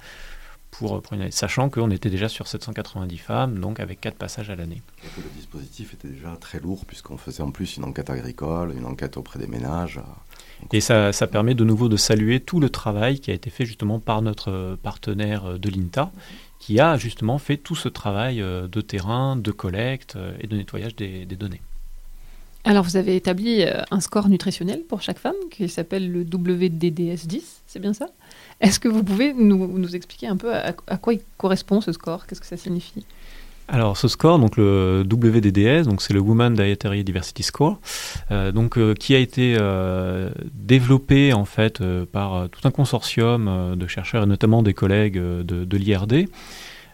pour, 0.71 1.01
pour 1.01 1.13
une 1.13 1.21
année, 1.21 1.31
sachant 1.31 1.69
qu'on 1.69 1.91
était 1.91 2.09
déjà 2.09 2.29
sur 2.29 2.47
790 2.47 3.17
femmes, 3.17 3.59
donc 3.59 3.79
avec 3.79 4.01
4 4.01 4.15
passages 4.15 4.49
à 4.49 4.55
l'année. 4.55 4.81
Le 5.17 5.23
dispositif 5.35 5.93
était 5.93 6.07
déjà 6.07 6.35
très 6.39 6.59
lourd, 6.59 6.85
puisqu'on 6.85 7.17
faisait 7.17 7.43
en 7.43 7.51
plus 7.51 7.77
une 7.77 7.83
enquête 7.83 8.09
agricole, 8.09 8.73
une 8.75 8.85
enquête 8.85 9.17
auprès 9.17 9.37
des 9.37 9.47
ménages. 9.47 9.99
Et 10.71 10.81
ça, 10.81 11.11
ça, 11.11 11.27
permet 11.27 11.53
de 11.53 11.63
nouveau 11.63 11.89
de 11.89 11.97
saluer 11.97 12.39
tout 12.39 12.59
le 12.59 12.69
travail 12.69 13.19
qui 13.19 13.31
a 13.31 13.33
été 13.33 13.49
fait 13.49 13.65
justement 13.65 13.99
par 13.99 14.21
notre 14.21 14.77
partenaire 14.81 15.59
de 15.59 15.69
l'INTA, 15.69 16.11
qui 16.59 16.79
a 16.79 16.97
justement 16.97 17.37
fait 17.37 17.57
tout 17.57 17.75
ce 17.75 17.89
travail 17.89 18.37
de 18.37 18.81
terrain, 18.81 19.35
de 19.35 19.51
collecte 19.51 20.17
et 20.39 20.47
de 20.47 20.55
nettoyage 20.55 20.95
des, 20.95 21.25
des 21.25 21.35
données. 21.35 21.61
Alors, 22.63 22.83
vous 22.83 22.97
avez 22.97 23.15
établi 23.15 23.65
un 23.89 23.99
score 23.99 24.29
nutritionnel 24.29 24.83
pour 24.87 25.01
chaque 25.01 25.19
femme 25.19 25.33
qui 25.49 25.67
s'appelle 25.67 26.11
le 26.11 26.23
WDDS10, 26.23 27.41
c'est 27.65 27.79
bien 27.79 27.93
ça? 27.93 28.07
Est-ce 28.61 28.79
que 28.79 28.87
vous 28.87 29.03
pouvez 29.03 29.33
nous, 29.33 29.95
expliquer 29.95 30.27
un 30.27 30.37
peu 30.37 30.53
à, 30.53 30.73
quoi 30.73 31.13
il 31.13 31.21
correspond 31.37 31.81
ce 31.81 31.91
score? 31.91 32.27
Qu'est-ce 32.27 32.41
que 32.41 32.47
ça 32.47 32.57
signifie? 32.57 33.05
Alors 33.67 33.95
ce 33.95 34.09
score, 34.09 34.37
donc 34.37 34.57
le 34.57 35.03
WDDS, 35.09 35.89
c'est 35.99 36.13
le 36.13 36.19
Woman 36.19 36.53
Dietary 36.53 37.05
Diversity 37.05 37.41
Score, 37.41 37.79
euh, 38.29 38.51
donc 38.51 38.77
euh, 38.77 38.93
qui 38.93 39.15
a 39.15 39.19
été 39.19 39.55
euh, 39.57 40.29
développé 40.53 41.31
en 41.31 41.45
fait 41.45 41.79
euh, 41.79 42.05
par 42.05 42.49
tout 42.49 42.67
un 42.67 42.71
consortium 42.71 43.75
de 43.77 43.87
chercheurs 43.87 44.23
et 44.23 44.25
notamment 44.25 44.61
des 44.61 44.73
collègues 44.73 45.17
de 45.17 45.77
l'IRD. 45.77 46.27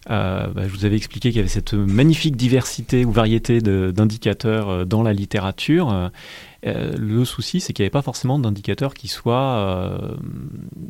Euh, 0.09 0.47
bah, 0.47 0.63
je 0.67 0.69
vous 0.69 0.85
avais 0.85 0.95
expliqué 0.95 1.29
qu'il 1.29 1.37
y 1.37 1.39
avait 1.39 1.49
cette 1.49 1.73
magnifique 1.73 2.35
diversité 2.35 3.05
ou 3.05 3.11
variété 3.11 3.61
d'indicateurs 3.61 4.85
dans 4.85 5.03
la 5.03 5.13
littérature. 5.13 6.11
Euh, 6.65 6.93
le 6.97 7.23
souci, 7.25 7.59
c'est 7.59 7.73
qu'il 7.73 7.83
n'y 7.83 7.85
avait 7.85 7.91
pas 7.91 8.01
forcément 8.01 8.39
d'indicateurs 8.39 8.93
qui 8.93 9.07
soient 9.07 9.57
euh, 9.57 10.15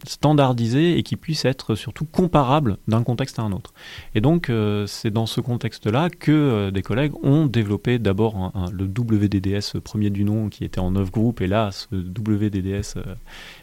standardisés 0.06 0.98
et 0.98 1.04
qui 1.04 1.16
puissent 1.16 1.46
être 1.46 1.76
surtout 1.76 2.06
comparables 2.06 2.78
d'un 2.88 3.04
contexte 3.04 3.40
à 3.40 3.44
un 3.44 3.52
autre. 3.52 3.74
Et 4.16 4.22
donc, 4.22 4.50
euh, 4.50 4.88
c'est 4.88 5.12
dans 5.12 5.26
ce 5.26 5.42
contexte-là 5.42 6.10
que 6.10 6.70
des 6.70 6.82
collègues 6.82 7.14
ont 7.24 7.46
développé 7.46 8.00
d'abord 8.00 8.52
le 8.72 8.86
WDDS 8.86 9.80
premier 9.84 10.10
du 10.10 10.24
nom 10.24 10.50
qui 10.50 10.64
était 10.64 10.80
en 10.80 10.92
9 10.92 11.12
groupes 11.12 11.42
et 11.42 11.48
là, 11.48 11.72
ce 11.72 11.88
WDDS 11.96 13.00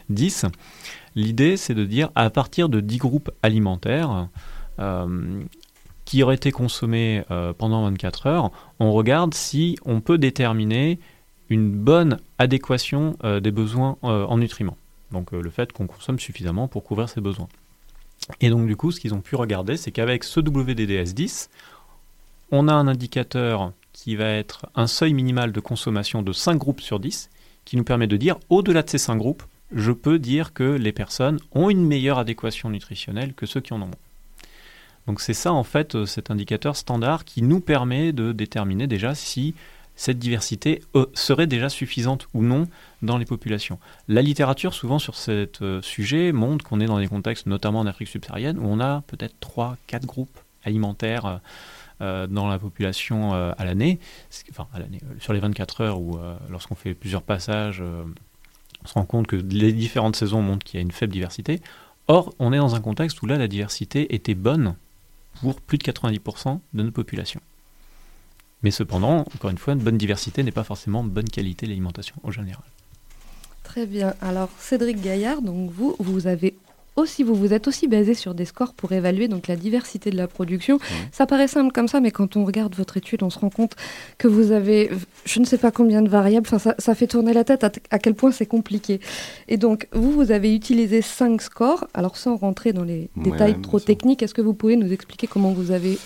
10. 0.09 0.45
L'idée, 1.15 1.57
c'est 1.57 1.73
de 1.73 1.85
dire 1.85 2.11
à 2.15 2.29
partir 2.29 2.69
de 2.69 2.79
10 2.79 2.97
groupes 2.97 3.31
alimentaires, 3.41 4.27
qui 6.05 6.23
auraient 6.23 6.35
été 6.35 6.51
consommés 6.51 7.23
pendant 7.57 7.83
24 7.83 8.27
heures, 8.27 8.51
on 8.79 8.91
regarde 8.91 9.33
si 9.33 9.77
on 9.85 10.01
peut 10.01 10.17
déterminer 10.17 10.99
une 11.49 11.71
bonne 11.71 12.19
adéquation 12.37 13.17
euh, 13.23 13.39
des 13.39 13.51
besoins 13.51 13.97
euh, 14.03 14.25
en 14.25 14.37
nutriments. 14.37 14.77
Donc 15.11 15.33
euh, 15.33 15.41
le 15.41 15.49
fait 15.49 15.71
qu'on 15.71 15.87
consomme 15.87 16.19
suffisamment 16.19 16.67
pour 16.67 16.83
couvrir 16.83 17.09
ses 17.09 17.21
besoins. 17.21 17.47
Et 18.41 18.49
donc 18.49 18.67
du 18.67 18.75
coup, 18.75 18.91
ce 18.91 18.99
qu'ils 18.99 19.13
ont 19.13 19.21
pu 19.21 19.35
regarder, 19.35 19.77
c'est 19.77 19.91
qu'avec 19.91 20.23
ce 20.23 20.39
WDDS10, 20.39 21.49
on 22.51 22.67
a 22.67 22.73
un 22.73 22.87
indicateur 22.87 23.71
qui 23.93 24.15
va 24.15 24.25
être 24.25 24.65
un 24.75 24.87
seuil 24.87 25.13
minimal 25.13 25.51
de 25.51 25.59
consommation 25.59 26.21
de 26.21 26.33
5 26.33 26.57
groupes 26.57 26.81
sur 26.81 26.99
10, 26.99 27.29
qui 27.65 27.77
nous 27.77 27.83
permet 27.83 28.07
de 28.07 28.17
dire, 28.17 28.37
au-delà 28.49 28.83
de 28.83 28.89
ces 28.89 28.97
5 28.97 29.15
groupes, 29.15 29.43
je 29.71 29.91
peux 29.91 30.19
dire 30.19 30.53
que 30.53 30.63
les 30.63 30.91
personnes 30.91 31.39
ont 31.51 31.69
une 31.69 31.85
meilleure 31.85 32.19
adéquation 32.19 32.69
nutritionnelle 32.69 33.33
que 33.33 33.45
ceux 33.45 33.61
qui 33.61 33.73
en 33.73 33.77
ont 33.77 33.87
moins. 33.87 34.04
Donc 35.07 35.21
c'est 35.21 35.33
ça 35.33 35.53
en 35.53 35.63
fait 35.63 36.05
cet 36.05 36.31
indicateur 36.31 36.75
standard 36.75 37.25
qui 37.25 37.41
nous 37.41 37.59
permet 37.59 38.11
de 38.11 38.31
déterminer 38.31 38.87
déjà 38.87 39.13
si 39.13 39.53
cette 39.95 40.19
diversité 40.19 40.81
euh, 40.95 41.05
serait 41.13 41.47
déjà 41.47 41.69
suffisante 41.69 42.27
ou 42.33 42.43
non 42.43 42.67
dans 43.01 43.17
les 43.17 43.25
populations. 43.25 43.79
La 44.07 44.21
littérature, 44.21 44.73
souvent 44.73 44.99
sur 44.99 45.15
ce 45.15 45.47
euh, 45.61 45.81
sujet, 45.81 46.31
montre 46.31 46.65
qu'on 46.65 46.79
est 46.79 46.85
dans 46.85 46.99
des 46.99 47.07
contextes, 47.07 47.47
notamment 47.47 47.79
en 47.79 47.87
Afrique 47.87 48.09
subsaharienne, 48.09 48.59
où 48.59 48.65
on 48.65 48.79
a 48.79 49.01
peut-être 49.07 49.35
3-4 49.41 50.05
groupes 50.05 50.37
alimentaires 50.63 51.39
euh, 52.01 52.27
dans 52.27 52.47
la 52.47 52.59
population 52.59 53.33
à 53.33 53.63
l'année, 53.63 53.99
enfin 54.49 54.67
à 54.73 54.79
l'année, 54.79 54.99
sur 55.19 55.31
les 55.31 55.39
24 55.39 55.81
heures, 55.81 55.99
ou 56.01 56.19
lorsqu'on 56.49 56.75
fait 56.75 56.93
plusieurs 56.93 57.21
passages, 57.21 57.81
on 57.81 58.87
se 58.87 58.93
rend 58.93 59.05
compte 59.05 59.27
que 59.27 59.35
les 59.35 59.71
différentes 59.71 60.15
saisons 60.15 60.41
montrent 60.41 60.65
qu'il 60.65 60.77
y 60.77 60.79
a 60.79 60.81
une 60.81 60.91
faible 60.91 61.13
diversité. 61.13 61.61
Or, 62.07 62.33
on 62.37 62.51
est 62.51 62.57
dans 62.57 62.75
un 62.75 62.81
contexte 62.81 63.21
où 63.21 63.27
là, 63.27 63.37
la 63.37 63.47
diversité 63.47 64.13
était 64.13 64.35
bonne 64.35 64.75
pour 65.41 65.61
plus 65.61 65.77
de 65.77 65.83
90% 65.83 66.59
de 66.73 66.83
notre 66.83 66.93
population. 66.93 67.41
Mais 68.63 68.71
cependant, 68.71 69.19
encore 69.35 69.51
une 69.51 69.57
fois, 69.57 69.73
une 69.73 69.79
bonne 69.79 69.97
diversité 69.97 70.43
n'est 70.43 70.51
pas 70.51 70.63
forcément 70.63 71.03
bonne 71.03 71.29
qualité 71.29 71.67
l'alimentation 71.67 72.15
en 72.23 72.31
général. 72.31 72.63
Très 73.63 73.85
bien. 73.85 74.13
Alors 74.21 74.49
Cédric 74.59 75.01
Gaillard, 75.01 75.41
donc 75.41 75.71
vous, 75.71 75.95
vous 75.99 76.27
avez 76.27 76.55
aussi, 76.95 77.23
vous 77.23 77.35
vous 77.35 77.53
êtes 77.53 77.67
aussi 77.67 77.87
basé 77.87 78.13
sur 78.13 78.33
des 78.33 78.45
scores 78.45 78.73
pour 78.73 78.91
évaluer 78.91 79.27
donc 79.27 79.47
la 79.47 79.55
diversité 79.55 80.11
de 80.11 80.17
la 80.17 80.27
production. 80.27 80.79
Ça 81.11 81.25
paraît 81.25 81.47
simple 81.47 81.71
comme 81.71 81.87
ça, 81.87 81.99
mais 81.99 82.11
quand 82.11 82.37
on 82.37 82.45
regarde 82.45 82.75
votre 82.75 82.97
étude, 82.97 83.23
on 83.23 83.29
se 83.29 83.39
rend 83.39 83.49
compte 83.49 83.75
que 84.17 84.27
vous 84.27 84.51
avez, 84.51 84.89
je 85.25 85.39
ne 85.39 85.45
sais 85.45 85.57
pas 85.57 85.71
combien 85.71 86.01
de 86.01 86.09
variables. 86.09 86.47
Enfin, 86.47 86.59
ça, 86.59 86.75
ça 86.79 86.95
fait 86.95 87.07
tourner 87.07 87.33
la 87.33 87.43
tête 87.43 87.63
à, 87.63 87.99
quel 87.99 88.15
point 88.15 88.31
c'est 88.31 88.45
compliqué. 88.45 88.99
Et 89.47 89.57
donc, 89.57 89.87
vous, 89.91 90.11
vous 90.11 90.31
avez 90.31 90.55
utilisé 90.55 91.01
cinq 91.01 91.41
scores. 91.41 91.87
Alors, 91.93 92.17
sans 92.17 92.35
rentrer 92.35 92.73
dans 92.73 92.83
les 92.83 93.09
détails 93.17 93.59
trop 93.61 93.79
techniques, 93.79 94.23
est-ce 94.23 94.33
que 94.33 94.41
vous 94.41 94.53
pouvez 94.53 94.75
nous 94.75 94.91
expliquer 94.91 95.27
comment 95.27 95.51
vous 95.51 95.71
avez 95.71 95.97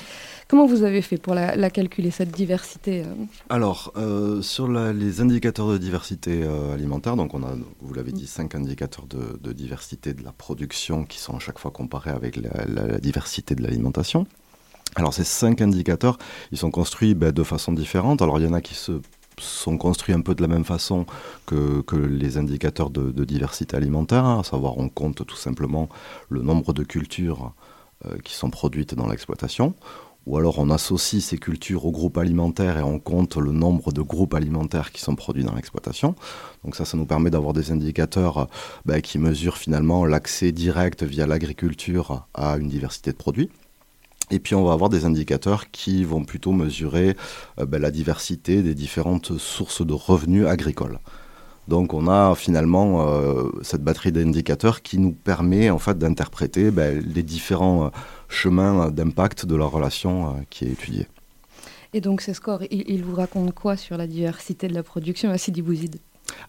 Comment 0.49 0.65
vous 0.65 0.81
avez 0.81 1.03
fait 1.03 1.17
pour 1.17 1.35
la, 1.35 1.69
calculer, 1.69 2.09
cette 2.09 2.31
diversité 2.31 3.03
euh? 3.03 3.13
Alors, 3.49 3.93
euh, 3.97 4.41
sur 4.41 4.67
les 4.67 5.21
indicateurs 5.21 5.67
de 5.67 5.77
diversité 5.77 6.41
euh, 6.41 6.73
alimentaire, 6.73 7.15
donc 7.15 7.35
on 7.35 7.43
a, 7.43 7.53
vous 7.81 7.93
l'avez 7.93 8.11
dit, 8.11 8.25
cinq 8.25 8.55
indicateurs 8.55 9.05
de, 9.05 9.53
diversité 9.53 10.11
de 10.11 10.23
la 10.23 10.31
production 10.31 11.05
qui 11.05 11.19
sont 11.19 11.35
à 11.35 11.39
chaque 11.39 11.59
fois 11.59 11.69
comparés 11.69 12.09
avec 12.09 12.35
la, 12.35 12.97
diversité 12.97 13.53
de 13.53 13.61
l'alimentation. 13.61 14.25
Alors 14.95 15.13
ces 15.13 15.23
cinq 15.23 15.61
indicateurs, 15.61 16.17
ils 16.51 16.57
sont 16.57 16.71
construits 16.71 17.13
ben, 17.13 17.31
de 17.31 17.43
façon 17.43 17.71
différente. 17.71 18.23
Alors 18.23 18.39
il 18.39 18.45
y 18.45 18.47
en 18.47 18.53
a 18.53 18.61
qui 18.61 18.73
sont 18.73 19.77
construits 19.77 20.15
un 20.15 20.21
peu 20.21 20.33
de 20.33 20.41
la 20.41 20.47
même 20.47 20.65
façon 20.65 21.05
que, 21.45 21.83
les 21.95 22.39
indicateurs 22.39 22.89
de, 22.89 23.23
diversité 23.23 23.77
alimentaire, 23.77 24.25
hein, 24.25 24.39
à 24.39 24.43
savoir 24.43 24.79
on 24.79 24.89
compte 24.89 25.27
tout 25.27 25.37
simplement 25.37 25.89
le 26.27 26.41
nombre 26.41 26.73
de 26.73 26.83
cultures 26.83 27.53
qui 28.23 28.33
sont 28.33 28.49
produites 28.49 28.95
dans 28.95 29.09
l'exploitation 29.09 29.75
ou 30.29 30.37
alors 30.37 30.59
on 30.59 30.69
associe 30.69 31.23
ces 31.23 31.39
cultures 31.39 31.87
au 31.87 31.91
groupe 31.91 32.19
alimentaire 32.19 32.77
et 32.77 32.83
on 32.83 32.99
compte 32.99 33.37
le 33.37 33.51
nombre 33.51 33.91
de 33.91 34.03
groupes 34.03 34.35
alimentaires 34.35 34.91
qui 34.91 35.01
sont 35.01 35.15
produits 35.15 35.43
dans 35.43 35.55
l'exploitation. 35.55 36.13
Donc 36.63 36.75
ça, 36.75 36.85
ça 36.85 36.97
nous 36.97 37.07
permet 37.07 37.31
d'avoir 37.31 37.53
des 37.53 37.71
indicateurs 37.71 38.47
bah, 38.85 39.01
qui 39.01 39.17
mesurent 39.17 39.57
finalement 39.57 40.05
l'accès 40.05 40.51
direct 40.51 41.01
via 41.01 41.25
l'agriculture 41.25 42.27
à 42.35 42.57
une 42.57 42.67
diversité 42.67 43.11
de 43.11 43.17
produits. 43.17 43.49
Et 44.29 44.37
puis 44.37 44.53
on 44.53 44.63
va 44.63 44.73
avoir 44.73 44.91
des 44.91 45.05
indicateurs 45.05 45.71
qui 45.71 46.03
vont 46.03 46.23
plutôt 46.23 46.51
mesurer 46.51 47.17
euh, 47.59 47.65
bah, 47.65 47.79
la 47.79 47.89
diversité 47.89 48.61
des 48.61 48.75
différentes 48.75 49.39
sources 49.39 49.83
de 49.83 49.93
revenus 49.93 50.45
agricoles. 50.45 50.99
Donc 51.69 51.93
on 51.93 52.07
a 52.07 52.33
finalement 52.33 53.07
euh, 53.07 53.51
cette 53.61 53.83
batterie 53.83 54.11
d'indicateurs 54.11 54.81
qui 54.81 54.97
nous 54.97 55.11
permet 55.11 55.69
en 55.69 55.77
fait 55.77 55.99
d'interpréter 55.99 56.71
bah, 56.71 56.89
les 56.89 57.21
différents 57.21 57.85
euh, 57.85 57.89
chemin 58.27 58.89
d'impact 58.89 59.45
de 59.45 59.55
la 59.55 59.65
relation 59.65 60.29
euh, 60.29 60.31
qui 60.49 60.65
est 60.65 60.71
étudiée. 60.71 61.07
Et 61.93 62.01
donc 62.01 62.21
ces 62.21 62.33
scores, 62.33 62.63
ils, 62.71 63.03
vous 63.03 63.15
racontent 63.15 63.51
quoi 63.51 63.77
sur 63.77 63.97
la 63.97 64.07
diversité 64.07 64.67
de 64.67 64.73
la 64.73 64.81
production 64.81 65.29
à 65.29 65.37
Sidi 65.37 65.61
Bouzid 65.61 65.97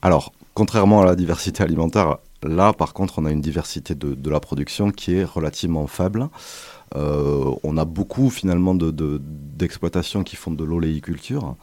Alors, 0.01 0.33
contrairement 0.55 1.03
à 1.03 1.05
la 1.05 1.17
diversité 1.17 1.63
alimentaire, 1.63 2.17
là 2.43 2.73
par 2.73 2.95
contre 2.95 3.19
on 3.19 3.27
a 3.27 3.31
une 3.31 3.43
diversité 3.43 3.95
de, 3.95 4.31
la 4.31 4.41
production 4.41 4.91
qui 4.91 5.17
est 5.17 5.25
relativement 5.25 5.87
faible. 5.87 6.31
Euh, 6.97 7.51
on 7.63 7.77
a 7.77 7.85
beaucoup 7.85 8.31
finalement 8.31 8.75
d'exploitations 8.75 10.21
de, 10.21 10.25
qui 10.25 10.37
font 10.37 10.51
de 10.51 10.65
l'oléiculture. 10.65 11.57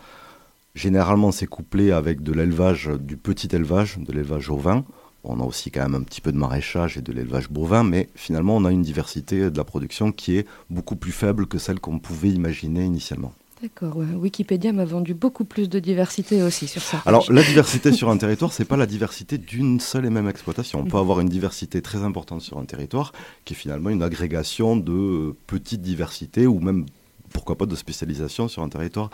Généralement, 0.77 1.31
c'est 1.31 1.47
couplé 1.47 1.91
avec 1.91 2.21
de 2.21 2.31
l'élevage, 2.31 2.91
du 2.99 3.17
petit 3.17 3.49
élevage, 3.51 3.97
de 3.97 4.11
l'élevage 4.11 4.51
au 4.51 4.57
vin. 4.57 4.85
On 5.23 5.39
a 5.39 5.43
aussi 5.43 5.71
quand 5.71 5.81
même 5.81 5.95
un 5.95 6.03
petit 6.03 6.21
peu 6.21 6.31
de 6.31 6.37
maraîchage 6.37 6.99
et 6.99 7.01
de 7.01 7.11
l'élevage 7.11 7.49
bovin, 7.49 7.83
mais 7.83 8.09
finalement 8.13 8.55
on 8.55 8.63
a 8.63 8.71
une 8.71 8.83
diversité 8.83 9.49
de 9.49 9.57
la 9.57 9.63
production 9.63 10.11
qui 10.11 10.37
est 10.37 10.45
beaucoup 10.69 10.95
plus 10.95 11.11
faible 11.11 11.47
que 11.47 11.57
celle 11.57 11.79
qu'on 11.79 11.97
pouvait 11.97 12.29
imaginer 12.29 12.85
initialement. 12.85 13.33
D'accord, 13.59 13.97
Wikipédia 13.97 14.71
m'a 14.71 14.85
vendu 14.85 15.15
beaucoup 15.15 15.45
plus 15.45 15.67
de 15.67 15.79
diversité 15.79 16.43
aussi 16.43 16.67
sur 16.67 16.83
ça. 16.83 17.01
Alors 17.07 17.25
la 17.31 17.41
diversité 17.41 17.91
sur 17.91 18.11
un 18.11 18.17
territoire, 18.17 18.53
c'est 18.53 18.63
pas 18.63 18.77
la 18.77 18.85
diversité 18.85 19.39
d'une 19.39 19.79
seule 19.79 20.05
et 20.05 20.11
même 20.11 20.29
exploitation. 20.29 20.81
On 20.81 20.85
peut 20.85 20.97
avoir 20.97 21.21
une 21.21 21.29
diversité 21.29 21.81
très 21.81 22.03
importante 22.03 22.41
sur 22.41 22.59
un 22.59 22.65
territoire 22.65 23.13
qui 23.45 23.55
est 23.55 23.57
finalement 23.57 23.89
une 23.89 24.03
agrégation 24.03 24.77
de 24.77 25.35
petites 25.47 25.81
diversités 25.81 26.45
ou 26.45 26.59
même 26.59 26.85
pourquoi 27.33 27.57
pas 27.57 27.65
de 27.65 27.75
spécialisation 27.75 28.47
sur 28.47 28.61
un 28.63 28.69
territoire 28.69 29.09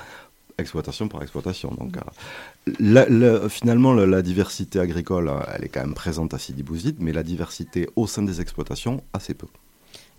exploitation 0.57 1.07
par 1.07 1.21
exploitation. 1.21 1.71
Donc, 1.71 1.97
euh, 2.81 3.49
finalement, 3.49 3.93
la, 3.93 4.21
diversité 4.21 4.79
agricole, 4.79 5.29
euh, 5.29 5.39
elle 5.53 5.65
est 5.65 5.69
quand 5.69 5.81
même 5.81 5.93
présente 5.93 6.33
à 6.33 6.39
Sidi 6.39 6.63
Bouzid, 6.63 6.97
mais 6.99 7.11
la 7.13 7.23
diversité 7.23 7.89
au 7.95 8.07
sein 8.07 8.23
des 8.23 8.41
exploitations, 8.41 9.03
assez 9.13 9.33
peu. 9.33 9.47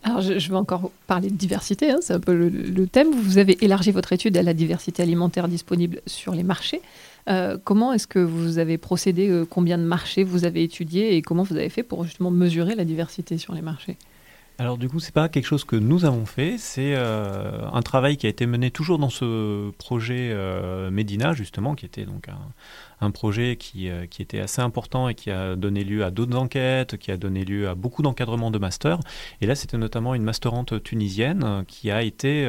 Alors, 0.02 0.20
je, 0.20 0.50
vais 0.50 0.56
encore 0.56 0.90
parler 1.06 1.30
de 1.30 1.36
diversité, 1.36 1.90
hein, 1.90 1.98
c'est 2.02 2.12
un 2.12 2.20
peu 2.20 2.34
le, 2.34 2.86
thème. 2.86 3.10
Vous 3.10 3.38
avez 3.38 3.62
élargi 3.64 3.90
votre 3.90 4.12
étude 4.12 4.36
à 4.36 4.42
la 4.42 4.52
diversité 4.52 5.02
alimentaire 5.02 5.48
disponible 5.48 6.02
sur 6.06 6.34
les 6.34 6.42
marchés. 6.42 6.82
Euh, 7.30 7.56
comment 7.64 7.94
est-ce 7.94 8.06
que 8.06 8.18
vous 8.18 8.58
avez 8.58 8.76
procédé 8.76 9.44
Combien 9.48 9.78
de 9.78 9.84
marchés 9.84 10.22
vous 10.22 10.44
avez 10.44 10.62
étudiés 10.62 11.16
et 11.16 11.22
comment 11.22 11.42
vous 11.42 11.56
avez 11.56 11.70
fait 11.70 11.82
pour 11.82 12.04
justement 12.04 12.30
mesurer 12.30 12.74
la 12.74 12.84
diversité 12.84 13.38
sur 13.38 13.54
les 13.54 13.62
marchés? 13.62 13.96
Alors 14.58 14.78
du 14.78 14.88
coup, 14.88 15.00
c'est 15.00 15.12
pas 15.12 15.28
quelque 15.28 15.46
chose 15.46 15.64
que 15.64 15.74
nous 15.74 16.04
avons 16.04 16.26
fait, 16.26 16.58
c'est 16.58 16.94
euh, 16.94 17.66
un 17.72 17.82
travail 17.82 18.16
qui 18.16 18.26
a 18.26 18.28
été 18.28 18.46
mené 18.46 18.70
toujours 18.70 19.00
dans 19.00 19.10
ce 19.10 19.72
projet 19.78 20.30
euh, 20.30 20.92
Medina 20.92 21.32
justement, 21.32 21.74
qui 21.74 21.84
était 21.86 22.04
donc 22.04 22.28
un, 23.00 23.10
projet 23.10 23.56
qui, 23.56 23.88
euh, 23.88 24.06
qui, 24.06 24.22
était 24.22 24.38
assez 24.38 24.62
important 24.62 25.08
et 25.08 25.16
qui 25.16 25.32
a 25.32 25.56
donné 25.56 25.82
lieu 25.82 26.04
à 26.04 26.12
d'autres 26.12 26.36
enquêtes, 26.38 26.96
qui 26.98 27.10
a 27.10 27.16
donné 27.16 27.44
lieu 27.44 27.68
à 27.68 27.74
beaucoup 27.74 28.02
d'encadrements 28.02 28.52
de 28.52 28.58
master. 28.58 29.00
Et 29.40 29.46
là, 29.46 29.56
c'était 29.56 29.76
notamment 29.76 30.14
une 30.14 30.22
masterante 30.22 30.80
tunisienne 30.84 31.64
qui 31.66 31.90
a 31.90 32.02
été 32.02 32.46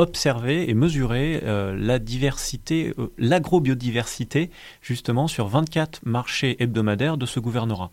observer 0.00 0.70
et 0.70 0.74
mesurer 0.74 1.40
euh, 1.44 1.76
la 1.78 1.98
diversité, 1.98 2.94
euh, 2.98 3.12
l'agrobiodiversité, 3.18 4.50
justement, 4.80 5.28
sur 5.28 5.46
24 5.46 6.00
marchés 6.06 6.56
hebdomadaires 6.62 7.18
de 7.18 7.26
ce 7.26 7.38
gouvernorat. 7.38 7.90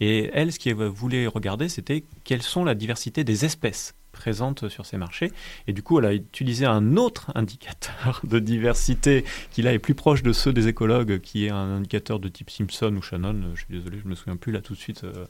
Et 0.00 0.30
elle, 0.34 0.52
ce 0.52 0.58
qu'elle 0.58 0.74
voulait 0.74 1.26
regarder, 1.26 1.70
c'était 1.70 2.04
quelles 2.24 2.42
sont 2.42 2.62
la 2.62 2.74
diversité 2.74 3.24
des 3.24 3.46
espèces 3.46 3.94
présentes 4.12 4.68
sur 4.68 4.84
ces 4.84 4.98
marchés. 4.98 5.32
Et 5.66 5.72
du 5.72 5.82
coup, 5.82 5.98
elle 5.98 6.04
a 6.04 6.12
utilisé 6.12 6.66
un 6.66 6.96
autre 6.96 7.32
indicateur 7.34 8.20
de 8.24 8.38
diversité 8.38 9.24
qui 9.50 9.62
là 9.62 9.72
est 9.72 9.78
plus 9.78 9.94
proche 9.94 10.22
de 10.22 10.32
ceux 10.34 10.52
des 10.52 10.68
écologues, 10.68 11.20
qui 11.20 11.46
est 11.46 11.50
un 11.50 11.76
indicateur 11.76 12.18
de 12.18 12.28
type 12.28 12.50
Simpson 12.50 12.94
ou 12.96 13.02
Shannon. 13.02 13.54
Je 13.54 13.64
suis 13.64 13.74
désolé, 13.74 13.98
je 14.02 14.08
me 14.08 14.14
souviens 14.14 14.36
plus 14.36 14.52
là 14.52 14.60
tout 14.60 14.74
de 14.74 14.78
suite 14.78 15.04
euh, 15.04 15.24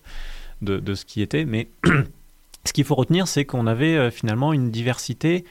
de, 0.60 0.78
de, 0.78 0.94
ce 0.94 1.04
qui 1.04 1.22
était, 1.22 1.44
mais 1.44 1.68
ce 2.64 2.72
qu'il 2.72 2.84
faut 2.84 2.96
retenir, 2.96 3.28
c'est 3.28 3.44
qu'on 3.44 3.68
avait 3.68 4.10
finalement 4.10 4.52
une 4.52 4.72
diversité 4.72 5.44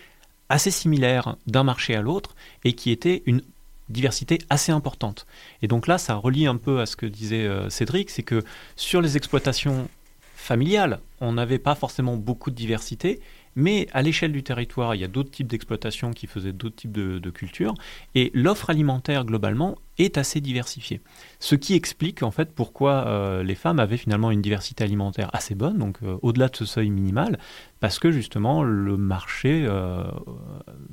assez 0.49 0.71
similaire 0.71 1.36
d'un 1.47 1.63
marché 1.63 1.95
à 1.95 2.01
l'autre 2.01 2.36
et 2.63 2.73
qui 2.73 2.91
était 2.91 3.23
une 3.25 3.41
diversité 3.89 4.39
assez 4.49 4.71
importante. 4.71 5.25
Et 5.62 5.67
donc 5.67 5.88
là, 5.88 5.97
ça 5.97 6.15
relie 6.15 6.47
un 6.47 6.58
peu 6.58 6.81
à 6.81 6.86
ce 6.86 6.95
que 6.95 7.05
disait 7.05 7.45
euh, 7.45 7.69
Cédric, 7.69 8.10
c'est 8.10 8.23
que 8.23 8.43
sur 8.75 9.01
les 9.01 9.17
exploitations 9.17 9.88
familiales, 10.36 10.99
on 11.21 11.34
n'avait 11.34 11.60
pas 11.60 11.75
forcément 11.75 12.17
beaucoup 12.17 12.51
de 12.51 12.55
diversité, 12.55 13.19
mais 13.55 13.87
à 13.93 14.01
l'échelle 14.01 14.31
du 14.31 14.43
territoire, 14.43 14.95
il 14.95 15.01
y 15.01 15.03
a 15.03 15.07
d'autres 15.07 15.31
types 15.31 15.47
d'exploitations 15.47 16.11
qui 16.11 16.27
faisaient 16.27 16.51
d'autres 16.51 16.75
types 16.75 16.91
de, 16.91 17.29
cultures, 17.29 17.73
et 18.13 18.31
l'offre 18.33 18.69
alimentaire 18.69 19.25
globalement 19.25 19.77
est 19.97 20.17
assez 20.17 20.41
diversifiée. 20.41 21.01
Ce 21.39 21.55
qui 21.55 21.73
explique 21.73 22.21
en 22.21 22.31
fait 22.31 22.51
pourquoi 22.53 23.07
euh, 23.07 23.43
les 23.43 23.55
femmes 23.55 23.79
avaient 23.79 23.97
finalement 23.97 24.29
une 24.29 24.41
diversité 24.41 24.83
alimentaire 24.83 25.29
assez 25.33 25.55
bonne, 25.55 25.77
donc 25.77 25.97
euh, 26.03 26.17
au-delà 26.21 26.49
de 26.49 26.55
ce 26.55 26.65
seuil 26.65 26.89
minimal, 26.89 27.39
parce 27.79 27.97
que 27.99 28.11
justement 28.11 28.63
le 28.63 28.97
marché 28.97 29.65
euh, 29.67 30.03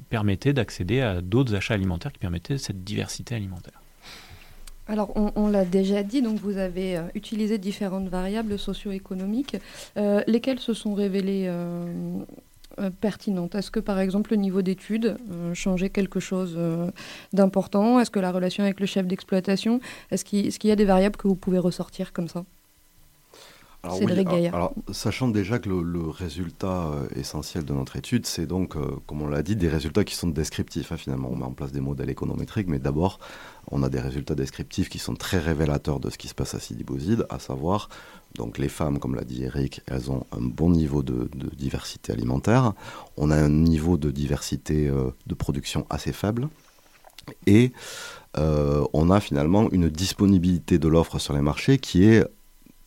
permettait 0.09 0.53
d'accéder 0.53 1.01
à 1.01 1.21
d'autres 1.21 1.55
achats 1.55 1.75
alimentaires 1.75 2.13
qui 2.13 2.21
permettaient 2.21 2.59
cette 2.59 2.85
diversité 2.85 3.35
alimentaire. 3.35 3.81
Alors, 4.89 5.13
on, 5.15 5.49
l'a 5.49 5.65
déjà 5.65 6.03
dit, 6.03 6.23
donc 6.23 6.41
vous 6.41 6.59
avez 6.59 7.01
utilisé 7.15 7.57
différentes 7.57 8.09
variables 8.09 8.59
socio-économiques, 8.59 9.57
lesquelles 10.27 10.59
se 10.59 10.75
sont 10.75 10.93
révélées 10.93 11.49
pertinente. 13.01 13.55
Est-ce 13.55 13.71
que 13.71 13.81
par 13.81 13.99
exemple 13.99 14.31
le 14.31 14.37
niveau 14.37 14.63
d'études 14.63 15.17
euh, 15.31 15.55
changeait 15.55 15.91
quelque 15.91 16.21
chose 16.21 16.55
euh, 16.57 16.91
d'important? 17.33 18.01
Est-ce 18.01 18.11
que 18.11 18.21
la 18.21 18.33
relation 18.33 18.65
avec 18.65 18.81
le 18.81 18.87
chef 18.87 19.07
d'exploitation 19.07 19.81
Est-ce 20.11 20.25
qu'il 20.25 20.69
y 20.69 20.73
a 20.73 20.77
des 20.77 20.85
variables 20.85 21.17
que 21.17 21.29
vous 21.29 21.37
pouvez 21.37 21.59
ressortir 21.59 22.13
comme 22.13 22.29
ça? 22.29 22.45
Alors, 23.85 23.97
Cédric 23.97 24.29
alors, 24.29 24.75
sachant 24.93 25.27
déjà 25.27 25.59
que 25.59 25.69
le, 25.69 26.09
résultat 26.09 26.93
essentiel 27.17 27.65
de 27.65 27.73
notre 27.73 27.97
étude, 27.97 28.27
c'est 28.27 28.47
donc, 28.47 28.77
comme 29.09 29.23
on 29.23 29.27
l'a 29.27 29.43
dit, 29.43 29.57
des 29.57 29.69
résultats 29.69 30.05
qui 30.05 30.15
sont 30.15 30.29
descriptifs. 30.29 30.93
Hein, 30.93 30.97
finalement, 30.97 31.31
on 31.33 31.35
met 31.35 31.45
en 31.45 31.51
place 31.51 31.73
des 31.73 31.81
modèles 31.81 32.09
économétriques, 32.09 32.69
mais 32.69 32.79
d'abord, 32.79 33.19
on 33.73 33.83
a 33.83 33.89
des 33.89 33.99
résultats 33.99 34.37
descriptifs 34.37 34.89
qui 34.89 35.01
sont 35.01 35.17
très 35.17 35.41
révélateurs 35.41 35.99
de 35.99 36.11
ce 36.11 36.19
qui 36.19 36.29
se 36.29 36.35
passe 36.35 36.55
à 36.55 36.61
Sidi 36.61 36.85
Bouzid, 36.85 37.27
à 37.29 37.41
savoir 37.41 37.89
donc 38.37 38.59
les 38.59 38.69
femmes, 38.69 38.99
comme 38.99 39.15
l'a 39.15 39.25
dit 39.25 39.45
Eric, 39.45 39.83
elles 39.87 40.11
ont 40.11 40.27
un 40.33 40.41
bon 40.41 40.71
niveau 40.71 41.03
de, 41.03 41.29
diversité 41.57 42.13
alimentaire. 42.13 42.73
On 43.17 43.31
a 43.31 43.37
un 43.37 43.51
niveau 43.51 43.97
de 43.97 44.11
diversité 44.11 44.89
euh, 44.89 45.11
de 45.27 45.35
production 45.35 45.87
assez 45.91 46.13
faible. 46.13 46.49
Et 47.47 47.73
euh, 48.39 48.85
on 48.93 49.11
a 49.11 49.21
finalement 49.21 49.71
une 49.71 49.89
disponibilité 49.89 50.79
de 50.79 50.89
l'offre 50.89 51.19
sur 51.19 51.35
les 51.35 51.43
marchés 51.43 51.79
qui 51.79 52.05
est 52.05 52.25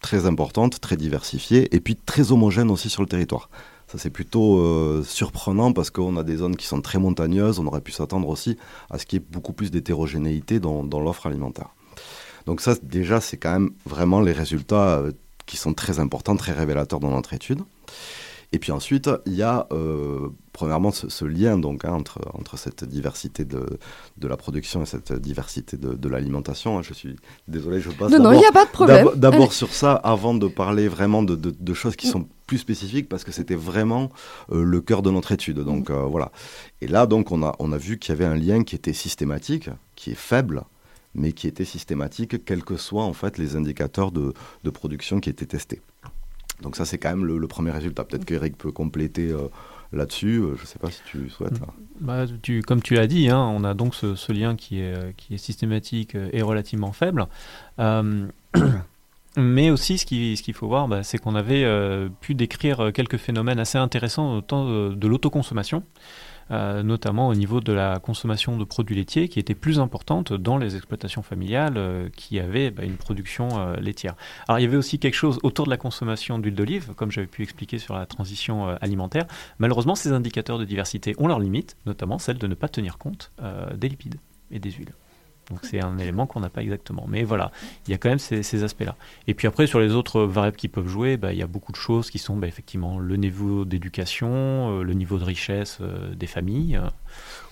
très 0.01 0.25
importante, 0.25 0.81
très 0.81 0.97
diversifiée, 0.97 1.73
et 1.75 1.79
puis 1.79 1.95
très 1.95 2.31
homogène 2.31 2.69
aussi 2.69 2.89
sur 2.89 3.01
le 3.01 3.07
territoire. 3.07 3.49
Ça 3.87 3.99
c'est 3.99 4.09
plutôt 4.09 4.59
euh, 4.59 5.03
surprenant 5.03 5.71
parce 5.71 5.91
qu'on 5.91 6.17
a 6.17 6.23
des 6.23 6.37
zones 6.37 6.55
qui 6.55 6.65
sont 6.65 6.81
très 6.81 6.97
montagneuses, 6.97 7.59
on 7.59 7.67
aurait 7.67 7.81
pu 7.81 7.91
s'attendre 7.91 8.27
aussi 8.27 8.57
à 8.89 8.97
ce 8.97 9.05
qu'il 9.05 9.19
y 9.19 9.21
ait 9.21 9.25
beaucoup 9.31 9.53
plus 9.53 9.69
d'hétérogénéité 9.69 10.59
dans, 10.59 10.83
dans 10.83 10.99
l'offre 10.99 11.27
alimentaire. 11.27 11.69
Donc 12.45 12.61
ça 12.61 12.75
déjà 12.81 13.21
c'est 13.21 13.37
quand 13.37 13.53
même 13.53 13.71
vraiment 13.85 14.21
les 14.21 14.31
résultats 14.31 15.03
qui 15.45 15.57
sont 15.57 15.73
très 15.73 15.99
importants, 15.99 16.35
très 16.35 16.53
révélateurs 16.53 16.99
dans 16.99 17.11
notre 17.11 17.33
étude. 17.33 17.61
Et 18.51 18.59
puis 18.59 18.71
ensuite, 18.71 19.09
il 19.25 19.33
y 19.33 19.41
a 19.41 19.67
euh, 19.73 20.29
premièrement 20.53 20.91
ce, 20.91 21.25
lien 21.25 21.57
donc, 21.57 21.83
hein, 21.83 21.91
entre, 21.91 22.21
entre 22.33 22.57
cette 22.57 22.85
diversité 22.85 23.43
de, 23.43 23.65
de, 24.17 24.27
la 24.27 24.37
production 24.37 24.83
et 24.83 24.85
cette 24.85 25.11
diversité 25.11 25.75
de, 25.75 25.93
de 25.93 26.09
l'alimentation. 26.09 26.77
Hein. 26.77 26.81
Je 26.81 26.93
suis 26.93 27.17
désolé, 27.49 27.81
je 27.81 27.89
passe 27.89 28.11
non, 28.11 28.19
non, 28.19 28.31
il 28.31 28.39
n'y 28.39 28.45
a 28.45 28.53
pas 28.53 28.63
de 28.63 28.69
problème. 28.69 29.09
D'abord 29.15 29.51
sur 29.51 29.73
ça, 29.73 29.93
avant 29.95 30.33
de 30.33 30.47
parler 30.47 30.87
vraiment 30.87 31.21
de, 31.21 31.35
de 31.35 31.73
choses 31.73 31.97
qui 31.97 32.07
sont 32.07 32.29
plus 32.47 32.59
spécifiques, 32.59 33.09
parce 33.09 33.23
que 33.23 33.31
c'était 33.33 33.55
vraiment 33.55 34.11
euh, 34.51 34.63
le 34.63 34.79
cœur 34.79 35.01
de 35.01 35.11
notre 35.11 35.31
étude. 35.31 35.59
Donc 35.59 35.89
euh, 35.89 36.03
voilà. 36.03 36.31
Et 36.79 36.87
là, 36.87 37.07
donc, 37.07 37.31
on 37.31 37.43
a, 37.43 37.55
on 37.59 37.73
a 37.73 37.77
vu 37.77 37.97
qu'il 37.99 38.13
y 38.13 38.17
avait 38.17 38.25
un 38.25 38.35
lien 38.35 38.63
qui 38.63 38.75
était 38.75 38.93
systématique, 38.93 39.69
qui 39.95 40.11
est 40.11 40.17
faible, 40.17 40.63
mais 41.15 41.31
qui 41.31 41.47
était 41.47 41.65
systématique, 41.65 42.45
quels 42.45 42.63
que 42.63 42.77
soient 42.77 43.03
en 43.03 43.13
fait 43.13 43.37
les 43.37 43.55
indicateurs 43.55 44.11
de, 44.11 44.33
production 44.71 45.19
qui 45.19 45.29
étaient 45.29 45.45
testés. 45.45 45.81
Donc 46.61 46.75
ça, 46.75 46.85
c'est 46.85 46.97
quand 46.97 47.09
même 47.09 47.25
le, 47.25 47.47
premier 47.47 47.71
résultat. 47.71 48.03
Peut-être 48.03 48.25
qu'Eric 48.25 48.57
peut 48.57 48.71
compléter 48.71 49.31
euh, 49.31 49.47
là-dessus. 49.91 50.39
Euh, 50.39 50.55
je 50.55 50.61
ne 50.61 50.67
sais 50.67 50.79
pas 50.79 50.91
si 50.91 51.01
tu 51.05 51.29
souhaites. 51.29 51.59
Bah, 51.99 52.25
tu, 52.41 52.61
comme 52.61 52.81
tu 52.81 52.93
l'as 52.95 53.07
dit, 53.07 53.29
hein, 53.29 53.39
on 53.39 53.63
a 53.63 53.73
donc 53.73 53.95
ce, 53.95 54.31
lien 54.31 54.55
qui 54.55 54.79
est, 54.79 55.15
qui 55.17 55.33
est 55.33 55.37
systématique 55.37 56.15
et 56.15 56.41
relativement 56.41 56.91
faible. 56.91 57.27
Euh, 57.79 58.27
mais 59.37 59.69
aussi, 59.69 59.97
ce 59.97 60.05
qu'il 60.05 60.37
ce 60.37 60.51
faut 60.53 60.67
voir, 60.67 60.87
bah, 60.87 61.03
c'est 61.03 61.17
qu'on 61.17 61.35
avait 61.35 61.65
pu 62.21 62.35
décrire 62.35 62.91
quelques 62.93 63.17
phénomènes 63.17 63.59
assez 63.59 63.77
intéressants 63.77 64.37
autant 64.37 64.89
de 64.91 65.07
l'autoconsommation. 65.07 65.83
Euh, 66.51 66.83
notamment 66.83 67.27
au 67.27 67.33
niveau 67.33 67.59
de 67.59 67.73
la 67.73 67.97
consommation 67.97 68.55
de 68.55 68.63
produits 68.63 68.95
laitiers 68.95 69.29
qui 69.29 69.39
était 69.39 69.55
plus 69.55 69.79
importante 69.79 70.31
dans 70.31 70.57
les 70.57 70.75
exploitations 70.75 71.23
familiales 71.23 71.73
euh, 71.77 72.07
qui 72.15 72.39
avaient 72.39 72.69
bah, 72.69 72.83
une 72.83 72.97
production 72.97 73.49
euh, 73.57 73.75
laitière. 73.77 74.15
Alors 74.47 74.59
il 74.59 74.61
y 74.61 74.65
avait 74.65 74.77
aussi 74.77 74.99
quelque 74.99 75.15
chose 75.15 75.39
autour 75.41 75.65
de 75.65 75.71
la 75.71 75.77
consommation 75.77 76.37
d'huile 76.37 76.53
d'olive, 76.53 76.93
comme 76.95 77.09
j'avais 77.09 77.25
pu 77.25 77.41
expliquer 77.41 77.79
sur 77.79 77.95
la 77.95 78.05
transition 78.05 78.67
alimentaire. 78.81 79.25
Malheureusement, 79.57 79.95
ces 79.95 80.11
indicateurs 80.11 80.59
de 80.59 80.65
diversité 80.65 81.15
ont 81.17 81.27
leurs 81.27 81.39
limites, 81.39 81.77
notamment 81.87 82.19
celle 82.19 82.37
de 82.37 82.47
ne 82.47 82.55
pas 82.55 82.67
tenir 82.67 82.97
compte 82.97 83.31
des 83.75 83.89
lipides 83.89 84.15
et 84.51 84.59
des 84.59 84.71
huiles. 84.71 84.93
Donc 85.49 85.59
c'est 85.63 85.83
un 85.83 85.97
élément 85.97 86.25
qu'on 86.25 86.39
n'a 86.39 86.49
pas 86.49 86.61
exactement. 86.61 87.05
Mais 87.07 87.23
voilà, 87.23 87.51
il 87.87 87.91
y 87.91 87.93
a 87.93 87.97
quand 87.97 88.09
même 88.09 88.19
ces, 88.19 88.63
aspects-là. 88.63 88.95
Et 89.27 89.33
puis 89.33 89.47
après, 89.47 89.67
sur 89.67 89.79
les 89.79 89.93
autres 89.93 90.21
variables 90.21 90.57
qui 90.57 90.67
peuvent 90.67 90.87
jouer, 90.87 91.17
bah, 91.17 91.33
il 91.33 91.39
y 91.39 91.43
a 91.43 91.47
beaucoup 91.47 91.71
de 91.71 91.77
choses 91.77 92.09
qui 92.09 92.17
sont 92.17 92.35
bah, 92.35 92.47
effectivement 92.47 92.97
le 92.99 93.15
niveau 93.15 93.65
d'éducation, 93.65 94.29
euh, 94.31 94.83
le 94.83 94.93
niveau 94.93 95.17
de 95.17 95.23
richesse 95.23 95.77
euh, 95.81 96.15
des 96.15 96.27
familles. 96.27 96.79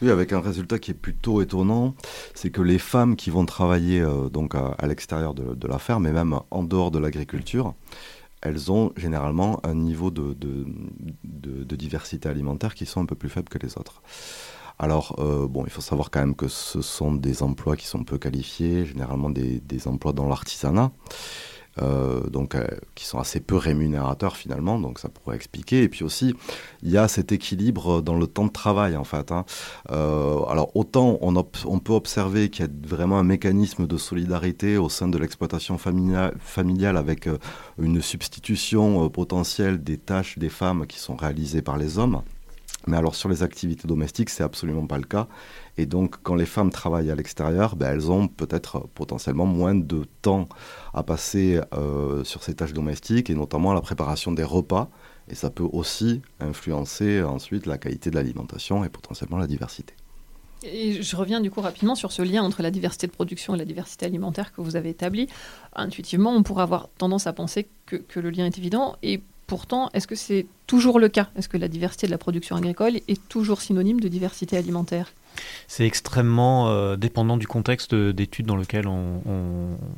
Oui, 0.01 0.09
avec 0.09 0.33
un 0.33 0.41
résultat 0.41 0.79
qui 0.79 0.91
est 0.91 0.95
plutôt 0.95 1.41
étonnant, 1.41 1.95
c'est 2.33 2.49
que 2.49 2.61
les 2.61 2.79
femmes 2.79 3.15
qui 3.15 3.29
vont 3.29 3.45
travailler 3.45 4.01
euh, 4.01 4.29
donc 4.29 4.55
à, 4.55 4.75
l'extérieur 4.87 5.33
de, 5.33 5.67
la 5.67 5.77
ferme 5.77 6.07
et 6.07 6.11
même 6.11 6.39
en 6.51 6.63
dehors 6.63 6.91
de 6.91 6.99
l'agriculture, 6.99 7.73
elles 8.41 8.71
ont 8.71 8.91
généralement 8.97 9.65
un 9.65 9.75
niveau 9.75 10.11
de, 10.11 10.35
de, 10.35 11.75
diversité 11.75 12.29
alimentaire 12.29 12.75
qui 12.75 12.85
sont 12.85 13.01
un 13.01 13.05
peu 13.05 13.15
plus 13.15 13.29
faibles 13.29 13.49
que 13.49 13.57
les 13.57 13.77
autres. 13.77 14.01
Alors, 14.83 15.15
euh, 15.19 15.47
bon, 15.47 15.63
il 15.65 15.69
faut 15.71 15.79
savoir 15.79 16.11
quand 16.11 16.19
même 16.19 16.35
que 16.35 16.49
ce 16.49 16.81
sont 16.81 17.13
des 17.13 17.41
emplois 17.41 17.77
qui 17.77 17.87
sont 17.87 18.03
peu 18.03 18.17
qualifiés, 18.17 18.85
généralement 18.85 19.29
des, 19.29 19.87
emplois 19.87 20.11
dans 20.11 20.27
l'artisanat. 20.27 20.91
Euh, 21.81 22.29
donc 22.29 22.53
euh, 22.53 22.67
qui 22.93 23.03
sont 23.05 23.17
assez 23.17 23.39
peu 23.39 23.55
rémunérateurs 23.55 24.35
finalement, 24.35 24.77
donc 24.79 24.99
ça 24.99 25.07
pourrait 25.07 25.37
expliquer. 25.37 25.83
Et 25.83 25.89
puis 25.89 26.03
aussi, 26.03 26.35
il 26.83 26.91
y 26.91 26.97
a 26.97 27.07
cet 27.07 27.31
équilibre 27.31 28.01
dans 28.01 28.15
le 28.15 28.27
temps 28.27 28.45
de 28.45 28.51
travail 28.51 28.97
en 28.97 29.05
fait. 29.05 29.31
Hein. 29.31 29.45
alors 29.89 30.69
autant 30.75 31.17
on, 31.21 31.33
on 31.35 31.79
peut 31.79 31.93
observer 31.93 32.49
qu'il 32.49 32.65
y 32.65 32.67
a 32.67 32.71
vraiment 32.87 33.17
un 33.17 33.23
mécanisme 33.23 33.87
de 33.87 33.97
solidarité 33.97 34.77
au 34.77 34.89
sein 34.89 35.07
de 35.07 35.17
l'exploitation 35.17 35.79
familiale 35.79 36.97
avec 36.97 37.27
une 37.79 38.01
substitution 38.01 39.09
potentielle 39.09 39.81
des 39.81 39.97
tâches 39.97 40.37
des 40.37 40.49
femmes 40.49 40.85
qui 40.85 40.99
sont 40.99 41.15
réalisées 41.15 41.63
par 41.63 41.77
les 41.77 41.97
hommes. 41.97 42.21
Mais 42.87 42.97
alors 42.97 43.15
sur 43.15 43.29
les 43.29 43.43
activités 43.43 43.87
domestiques, 43.87 44.29
c'est 44.29 44.43
absolument 44.43 44.85
pas 44.87 44.97
le 44.97 45.03
cas. 45.03 45.27
Et 45.77 45.85
donc 45.85 46.17
quand 46.23 46.35
les 46.35 46.45
femmes 46.45 46.71
travaillent 46.71 47.11
à 47.11 47.15
l'extérieur, 47.15 47.75
ben, 47.75 47.91
elles 47.93 48.11
ont 48.11 48.27
peut-être 48.27 48.87
potentiellement 48.93 49.45
moins 49.45 49.75
de 49.75 50.05
temps 50.21 50.47
à 50.93 51.03
passer 51.03 51.61
euh, 51.73 52.23
sur 52.23 52.43
ces 52.43 52.55
tâches 52.55 52.73
domestiques 52.73 53.29
et 53.29 53.35
notamment 53.35 53.73
la 53.73 53.81
préparation 53.81 54.31
des 54.31 54.43
repas. 54.43 54.89
Et 55.29 55.35
ça 55.35 55.49
peut 55.49 55.67
aussi 55.71 56.21
influencer 56.39 57.23
ensuite 57.23 57.65
la 57.65 57.77
qualité 57.77 58.09
de 58.09 58.15
l'alimentation 58.15 58.83
et 58.83 58.89
potentiellement 58.89 59.37
la 59.37 59.47
diversité. 59.47 59.93
Et 60.63 61.01
je 61.01 61.15
reviens 61.15 61.41
du 61.41 61.51
coup 61.51 61.61
rapidement 61.61 61.95
sur 61.95 62.11
ce 62.11 62.21
lien 62.21 62.41
entre 62.41 62.61
la 62.61 62.71
diversité 62.71 63.07
de 63.07 63.11
production 63.11 63.53
et 63.55 63.57
la 63.57 63.65
diversité 63.65 64.05
alimentaire 64.05 64.53
que 64.53 64.61
vous 64.61 64.75
avez 64.75 64.89
établi. 64.89 65.27
Intuitivement, 65.75 66.31
on 66.31 66.43
pourrait 66.43 66.63
avoir 66.63 66.89
tendance 66.97 67.27
à 67.27 67.33
penser 67.33 67.67
que, 67.85 67.97
que 67.97 68.19
le 68.19 68.29
lien 68.29 68.45
est 68.45 68.57
évident. 68.57 68.95
Et 69.03 69.21
Pourtant, 69.47 69.89
est-ce 69.93 70.07
que 70.07 70.15
c'est 70.15 70.45
toujours 70.67 70.99
le 70.99 71.09
cas? 71.09 71.29
Est-ce 71.35 71.49
que 71.49 71.57
la 71.57 71.67
diversité 71.67 72.07
de 72.07 72.11
la 72.11 72.17
production 72.17 72.55
agricole 72.55 72.97
est 73.07 73.27
toujours 73.27 73.61
synonyme 73.61 73.99
de 73.99 74.07
diversité 74.07 74.57
alimentaire? 74.57 75.13
C'est 75.67 75.85
extrêmement 75.85 76.69
euh, 76.69 76.95
dépendant 76.95 77.37
du 77.37 77.47
contexte 77.47 77.93
d'études 77.95 78.45
dans 78.45 78.55
lequel 78.55 78.87
on, 78.87 79.21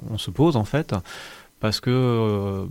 on, 0.09 0.17
se 0.17 0.31
pose 0.31 0.55
en 0.55 0.65
fait. 0.65 0.95
Parce 1.59 1.79
que, 1.79 1.89
euh, 1.89 2.65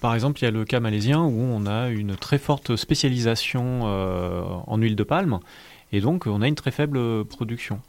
par 0.00 0.14
exemple, 0.14 0.40
il 0.40 0.44
y 0.44 0.48
a 0.48 0.50
le 0.50 0.64
cas 0.64 0.80
malaisien 0.80 1.20
où 1.20 1.40
on 1.40 1.66
a 1.66 1.88
une 1.88 2.16
très 2.16 2.38
forte 2.38 2.76
spécialisation 2.76 3.82
euh, 3.84 4.42
en 4.66 4.76
huile 4.76 4.96
de 4.96 5.04
palme 5.04 5.40
et 5.92 6.00
donc 6.00 6.26
on 6.26 6.42
a 6.42 6.48
une 6.48 6.54
très 6.54 6.70
faible 6.70 7.24
production. 7.24 7.80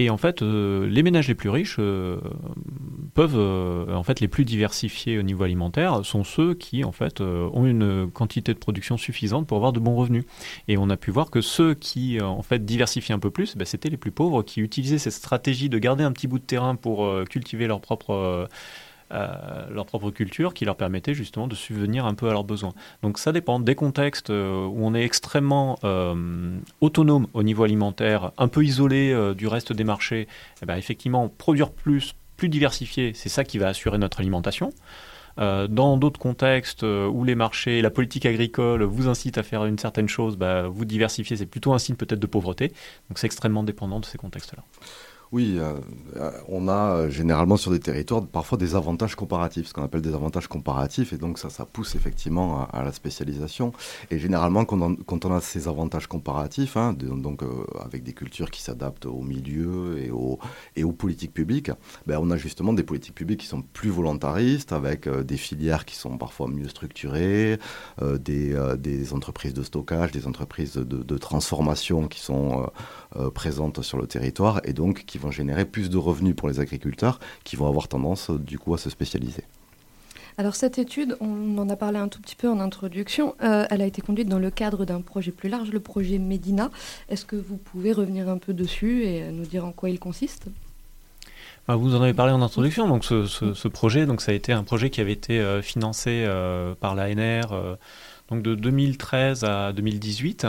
Et 0.00 0.10
en 0.10 0.16
fait, 0.16 0.42
euh, 0.42 0.86
les 0.88 1.02
ménages 1.02 1.26
les 1.26 1.34
plus 1.34 1.50
riches 1.50 1.76
euh, 1.80 2.18
peuvent, 3.14 3.36
euh, 3.36 3.92
en 3.94 4.04
fait, 4.04 4.20
les 4.20 4.28
plus 4.28 4.44
diversifiés 4.44 5.18
au 5.18 5.22
niveau 5.22 5.42
alimentaire 5.42 6.04
sont 6.04 6.22
ceux 6.22 6.54
qui, 6.54 6.84
en 6.84 6.92
fait, 6.92 7.20
ont 7.20 7.66
une 7.66 8.08
quantité 8.10 8.54
de 8.54 8.58
production 8.58 8.96
suffisante 8.96 9.46
pour 9.48 9.56
avoir 9.56 9.72
de 9.72 9.80
bons 9.80 9.96
revenus. 9.96 10.24
Et 10.68 10.78
on 10.78 10.88
a 10.88 10.96
pu 10.96 11.10
voir 11.10 11.30
que 11.30 11.40
ceux 11.40 11.74
qui, 11.74 12.20
en 12.20 12.42
fait, 12.42 12.64
diversifient 12.64 13.12
un 13.12 13.18
peu 13.18 13.30
plus, 13.30 13.56
ben, 13.56 13.64
c'était 13.64 13.88
les 13.88 13.96
plus 13.96 14.12
pauvres 14.12 14.42
qui 14.42 14.60
utilisaient 14.60 14.98
cette 14.98 15.12
stratégie 15.12 15.68
de 15.68 15.78
garder 15.78 16.04
un 16.04 16.12
petit 16.12 16.28
bout 16.28 16.38
de 16.38 16.44
terrain 16.44 16.76
pour 16.76 17.08
cultiver 17.28 17.66
leur 17.66 17.80
propre 17.80 18.48
euh, 19.10 19.66
leur 19.70 19.86
propre 19.86 20.10
culture 20.10 20.52
qui 20.52 20.66
leur 20.66 20.76
permettait 20.76 21.14
justement 21.14 21.46
de 21.46 21.54
subvenir 21.54 22.04
un 22.04 22.14
peu 22.14 22.28
à 22.28 22.32
leurs 22.32 22.44
besoins. 22.44 22.74
Donc 23.02 23.18
ça 23.18 23.32
dépend 23.32 23.58
des 23.58 23.74
contextes 23.74 24.28
euh, 24.28 24.66
où 24.66 24.84
on 24.86 24.94
est 24.94 25.02
extrêmement 25.02 25.78
euh, 25.84 26.58
autonome 26.82 27.26
au 27.32 27.42
niveau 27.42 27.64
alimentaire, 27.64 28.32
un 28.36 28.48
peu 28.48 28.62
isolé 28.64 29.16
du 29.34 29.46
reste 29.46 29.72
des 29.72 29.84
marchés. 29.84 30.28
Eh 30.62 30.66
ben, 30.66 30.76
effectivement, 30.76 31.28
produire 31.28 31.70
plus, 31.70 32.14
plus 32.36 32.50
diversifié, 32.50 33.12
c'est 33.14 33.30
ça 33.30 33.44
qui 33.44 33.56
va 33.58 33.68
assurer 33.68 33.96
notre 33.98 34.20
alimentation. 34.20 34.72
dans 35.38 35.96
d'autres 35.96 36.20
contextes 36.20 36.82
où 36.82 37.24
les 37.24 37.34
marchés, 37.34 37.80
la 37.80 37.90
politique 37.90 38.26
agricole 38.26 38.82
vous 38.82 39.08
incite 39.08 39.38
à 39.38 39.42
faire 39.42 39.64
une 39.64 39.78
certaine 39.78 40.08
chose, 40.08 40.36
bah, 40.36 40.68
vous 40.68 40.84
diversifier, 40.84 41.36
c'est 41.36 41.46
plutôt 41.46 41.72
un 41.72 41.78
signe 41.78 41.96
peut-être 41.96 42.20
de 42.20 42.26
pauvreté. 42.26 42.68
Donc 43.08 43.18
c'est 43.18 43.26
extrêmement 43.26 43.62
dépendant 43.62 44.00
de 44.00 44.04
ces 44.04 44.18
contextes-là. 44.18 44.64
Oui, 45.30 45.56
euh, 45.58 45.74
euh, 46.16 46.30
on 46.48 46.68
a 46.68 46.92
euh, 46.92 47.10
généralement 47.10 47.58
sur 47.58 47.70
des 47.70 47.80
territoires 47.80 48.24
parfois 48.26 48.56
des 48.56 48.74
avantages 48.74 49.14
comparatifs, 49.14 49.68
ce 49.68 49.74
qu'on 49.74 49.82
appelle 49.82 50.00
des 50.00 50.14
avantages 50.14 50.48
comparatifs, 50.48 51.12
et 51.12 51.18
donc 51.18 51.38
ça, 51.38 51.50
ça 51.50 51.66
pousse 51.66 51.94
effectivement 51.94 52.66
à, 52.72 52.82
la 52.82 52.92
spécialisation. 52.92 53.72
Et 54.10 54.18
généralement, 54.18 54.64
quand 54.64 55.24
on, 55.24 55.36
a 55.36 55.40
ces 55.42 55.68
avantages 55.68 56.06
comparatifs, 56.06 56.78
hein, 56.78 56.94
donc 56.94 57.42
avec 57.84 58.04
des 58.04 58.14
cultures 58.14 58.50
qui 58.50 58.62
s'adaptent 58.62 59.04
au 59.04 59.20
milieu 59.20 59.98
et, 59.98 60.10
aux 60.82 60.92
politiques 60.92 61.34
publiques, 61.34 61.70
ben, 62.06 62.18
on 62.20 62.30
a 62.30 62.36
justement 62.38 62.72
des 62.72 62.82
politiques 62.82 63.14
publiques 63.14 63.40
qui 63.40 63.46
sont 63.46 63.62
plus 63.62 63.90
volontaristes, 63.90 64.72
avec 64.72 65.08
des 65.08 65.36
filières 65.36 65.84
qui 65.84 65.96
sont 65.96 66.16
parfois 66.16 66.48
mieux 66.48 66.68
structurées, 66.68 67.58
des, 68.00 69.12
entreprises 69.12 69.54
de 69.54 69.62
stockage, 69.62 70.12
des 70.12 70.26
entreprises 70.26 70.74
de 70.74 71.18
transformation 71.18 72.08
qui 72.08 72.20
sont 72.20 72.70
présentes 73.34 73.82
sur 73.82 73.98
le 73.98 74.06
territoire, 74.06 74.60
et 74.64 74.72
donc 74.72 75.04
qui 75.04 75.18
vont 75.18 75.30
générer 75.30 75.64
plus 75.64 75.90
de 75.90 75.96
revenus 75.96 76.36
pour 76.36 76.48
les 76.48 76.60
agriculteurs 76.60 77.20
qui 77.44 77.56
vont 77.56 77.66
avoir 77.66 77.88
tendance 77.88 78.30
du 78.30 78.58
coup 78.58 78.74
à 78.74 78.78
se 78.78 78.90
spécialiser. 78.90 79.44
Alors 80.38 80.54
cette 80.54 80.78
étude, 80.78 81.16
on 81.20 81.58
en 81.58 81.68
a 81.68 81.74
parlé 81.74 81.98
un 81.98 82.06
tout 82.06 82.20
petit 82.20 82.36
peu 82.36 82.48
en 82.48 82.60
introduction, 82.60 83.34
euh, 83.42 83.66
elle 83.70 83.82
a 83.82 83.86
été 83.86 84.02
conduite 84.02 84.28
dans 84.28 84.38
le 84.38 84.52
cadre 84.52 84.84
d'un 84.84 85.00
projet 85.00 85.32
plus 85.32 85.48
large, 85.48 85.72
le 85.72 85.80
projet 85.80 86.18
Medina. 86.18 86.70
Est-ce 87.08 87.24
que 87.24 87.34
vous 87.34 87.56
pouvez 87.56 87.92
revenir 87.92 88.28
un 88.28 88.38
peu 88.38 88.54
dessus 88.54 89.02
et 89.02 89.32
nous 89.32 89.44
dire 89.46 89.64
en 89.64 89.72
quoi 89.72 89.90
il 89.90 89.98
consiste? 89.98 90.46
Bah, 91.66 91.74
vous 91.74 91.96
en 91.96 92.02
avez 92.02 92.14
parlé 92.14 92.32
en 92.32 92.40
introduction, 92.40 92.86
donc 92.86 93.04
ce, 93.04 93.68
projet, 93.68 94.06
donc 94.06 94.20
ça 94.20 94.30
a 94.30 94.34
été 94.34 94.52
un 94.52 94.62
projet 94.62 94.90
qui 94.90 95.00
avait 95.00 95.12
été 95.12 95.40
euh, 95.40 95.60
financé 95.60 96.22
euh, 96.24 96.72
par 96.76 96.94
l'ANR 96.94 97.76
donc 98.28 98.42
de 98.42 98.54
2013 98.54 99.44
à 99.44 99.72
2018 99.72 100.46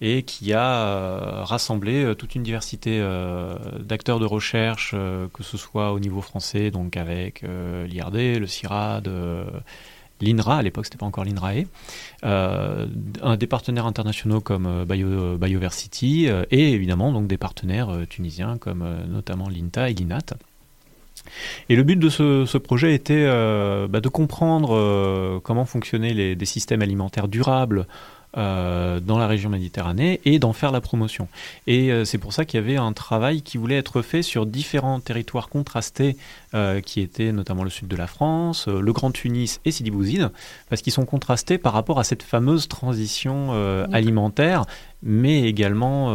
et 0.00 0.22
qui 0.22 0.52
a 0.52 0.76
euh, 0.76 1.44
rassemblé 1.44 2.04
euh, 2.04 2.14
toute 2.14 2.34
une 2.34 2.42
diversité 2.42 2.98
euh, 3.00 3.54
d'acteurs 3.78 4.18
de 4.18 4.26
recherche, 4.26 4.94
que 5.32 5.42
ce 5.42 5.56
soit 5.56 5.92
au 5.92 6.00
niveau 6.00 6.20
français, 6.20 6.70
donc 6.70 6.96
avec 6.96 7.42
l'IRD, 7.42 8.38
le 8.38 8.46
CIRAD, 8.46 9.10
l'INRA, 10.20 10.58
à 10.58 10.62
l'époque 10.62 10.86
c'était 10.86 10.98
pas 10.98 11.06
encore 11.06 11.24
l'INRAE, 11.24 11.64
des 13.36 13.46
partenaires 13.46 13.86
internationaux 13.86 14.40
comme 14.40 14.84
Bio, 14.84 15.36
Bioversity 15.38 16.28
et 16.50 16.72
évidemment 16.72 17.12
donc 17.12 17.26
des 17.26 17.38
partenaires 17.38 17.90
tunisiens 18.08 18.58
comme 18.58 18.84
notamment 19.08 19.48
l'INTA 19.48 19.90
et 19.90 19.94
l'INAT. 19.94 20.34
Et 21.68 21.76
le 21.76 21.82
but 21.82 21.96
de 21.96 22.08
ce, 22.08 22.58
projet 22.58 22.94
était 22.94 23.26
bah, 23.88 24.00
de 24.00 24.08
comprendre 24.08 25.40
comment 25.40 25.64
fonctionnaient 25.64 26.34
des 26.34 26.46
systèmes 26.46 26.82
alimentaires 26.82 27.28
durables 27.28 27.86
euh, 28.36 28.98
dans 28.98 29.16
la 29.16 29.28
région 29.28 29.48
Méditerranée 29.48 30.20
et 30.24 30.40
d'en 30.40 30.52
faire 30.52 30.72
la 30.72 30.80
promotion. 30.80 31.28
Et 31.68 31.92
euh, 31.92 32.04
c'est 32.04 32.18
pour 32.18 32.32
ça 32.32 32.44
qu'il 32.44 32.58
y 32.58 32.62
avait 32.64 32.76
un 32.76 32.92
travail 32.92 33.42
qui 33.42 33.58
voulait 33.58 33.76
être 33.76 34.02
fait 34.02 34.22
sur 34.22 34.44
différents 34.44 34.98
territoires 34.98 35.48
contrastés, 35.48 36.16
euh, 36.52 36.80
qui 36.80 37.00
étaient 37.00 37.30
notamment 37.30 37.62
le 37.62 37.70
sud 37.70 37.86
de 37.86 37.94
la 37.94 38.08
France, 38.08 38.66
le 38.66 38.92
Grand 38.92 39.12
Tunis 39.12 39.60
et 39.64 39.70
Sidi 39.70 39.92
Bouzid, 39.92 40.30
parce 40.68 40.82
qu'ils 40.82 40.92
sont 40.92 41.04
contrastés 41.04 41.58
par 41.58 41.74
rapport 41.74 42.00
à 42.00 42.04
cette 42.04 42.24
fameuse 42.24 42.66
transition 42.66 43.52
alimentaire, 43.92 44.64
mais 45.02 45.42
également 45.42 46.12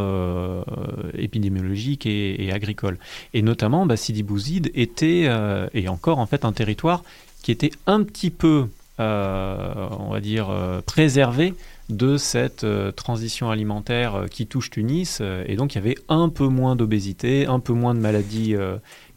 épidémiologique 1.14 2.06
et, 2.06 2.52
agricole. 2.52 2.98
Et 3.34 3.42
notamment, 3.42 3.86
bah, 3.86 3.96
Sidi 3.96 4.24
Bouzid 4.24 4.72
était, 4.74 5.30
et 5.74 5.88
encore 5.88 6.20
en 6.20 6.26
fait, 6.26 6.44
un 6.44 6.52
territoire 6.52 7.04
qui 7.44 7.52
était 7.52 7.72
un 7.86 8.04
petit 8.04 8.30
peu, 8.30 8.68
on 8.98 10.10
va 10.12 10.20
dire, 10.20 10.50
préservé 10.86 11.54
de 11.90 12.18
cette 12.18 12.64
euh, 12.64 12.92
transition 12.92 13.50
alimentaire 13.50 14.16
euh, 14.16 14.28
qui 14.28 14.48
touche 14.48 14.70
Tunis. 14.70 15.20
Euh, 15.22 15.44
et 15.48 15.56
donc 15.56 15.74
il 15.74 15.78
y 15.78 15.82
avait 15.82 15.98
un 16.08 16.30
peu 16.30 16.48
moins 16.48 16.76
d'obésité, 16.76 17.48
un 17.48 17.60
peu 17.60 17.74
moins 17.74 17.96
de 17.96 18.00
maladies 18.00 18.56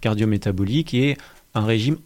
cardiométaboliques 0.00 0.94
et 0.94 1.16
un 1.54 1.64
régime 1.64 1.98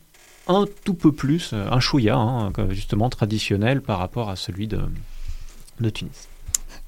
un 0.49 0.67
tout 0.85 0.95
peu 0.95 1.11
plus, 1.11 1.53
un 1.53 1.81
chouïa, 1.81 2.17
hein, 2.17 2.53
justement 2.71 3.11
traditionnel 3.11 3.83
par 3.83 3.99
rapport 3.99 4.31
à 4.31 4.37
celui 4.37 4.69
de 4.69 5.91
Tunis. 5.91 6.29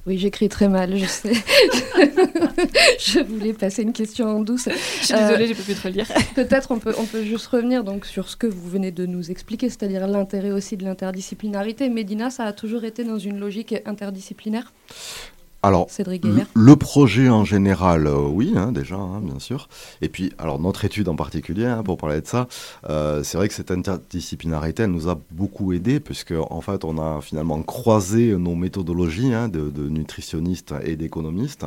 Oui, 0.06 0.16
j'écris 0.16 0.48
très 0.48 0.68
mal, 0.68 0.96
je 0.96 1.04
sais. 1.04 1.32
je 2.98 3.20
voulais 3.20 3.52
passer 3.52 3.82
une 3.82 3.92
question 3.92 4.26
en 4.26 4.40
douce. 4.40 4.68
Je 5.00 5.04
suis 5.04 5.14
désolée, 5.14 5.44
euh, 5.44 5.46
j'ai 5.48 5.54
pas 5.54 5.62
pu 5.62 5.74
te 5.74 5.82
relire. 5.82 6.06
Peut-être 6.34 6.70
on 6.70 6.78
peut, 6.78 6.94
on 6.98 7.04
peut 7.04 7.24
juste 7.24 7.46
revenir 7.48 7.84
donc 7.84 8.06
sur 8.06 8.28
ce 8.28 8.36
que 8.36 8.46
vous 8.46 8.68
venez 8.68 8.90
de 8.90 9.04
nous 9.04 9.30
expliquer, 9.30 9.68
c'est-à-dire 9.68 10.06
l'intérêt 10.06 10.50
aussi 10.50 10.76
de 10.76 10.84
l'interdisciplinarité. 10.84 11.90
Medina, 11.90 12.30
ça 12.30 12.44
a 12.44 12.52
toujours 12.52 12.84
été 12.84 13.04
dans 13.04 13.18
une 13.18 13.38
logique 13.38 13.74
interdisciplinaire? 13.84 14.72
Alors, 15.62 15.88
le 16.54 16.76
projet 16.76 17.28
en 17.28 17.44
général, 17.44 18.06
euh, 18.06 18.20
oui, 18.20 18.52
hein, 18.56 18.70
déjà, 18.70 18.94
hein, 18.94 19.20
bien 19.20 19.40
sûr. 19.40 19.68
Et 20.00 20.08
puis, 20.08 20.32
alors 20.38 20.60
notre 20.60 20.84
étude 20.84 21.08
en 21.08 21.16
particulier, 21.16 21.66
hein, 21.66 21.82
pour 21.82 21.96
parler 21.96 22.20
de 22.20 22.26
ça, 22.28 22.46
euh, 22.88 23.24
c'est 23.24 23.38
vrai 23.38 23.48
que 23.48 23.54
cette 23.54 23.72
interdisciplinarité, 23.72 24.84
elle 24.84 24.92
nous 24.92 25.08
a 25.08 25.18
beaucoup 25.32 25.72
aidé, 25.72 25.98
puisque 25.98 26.32
en 26.32 26.60
fait, 26.60 26.84
on 26.84 26.96
a 26.98 27.20
finalement 27.20 27.60
croisé 27.62 28.36
nos 28.36 28.54
méthodologies 28.54 29.30
de, 29.30 29.88
nutritionnistes 29.88 30.74
et 30.84 30.94
d'économistes. 30.94 31.66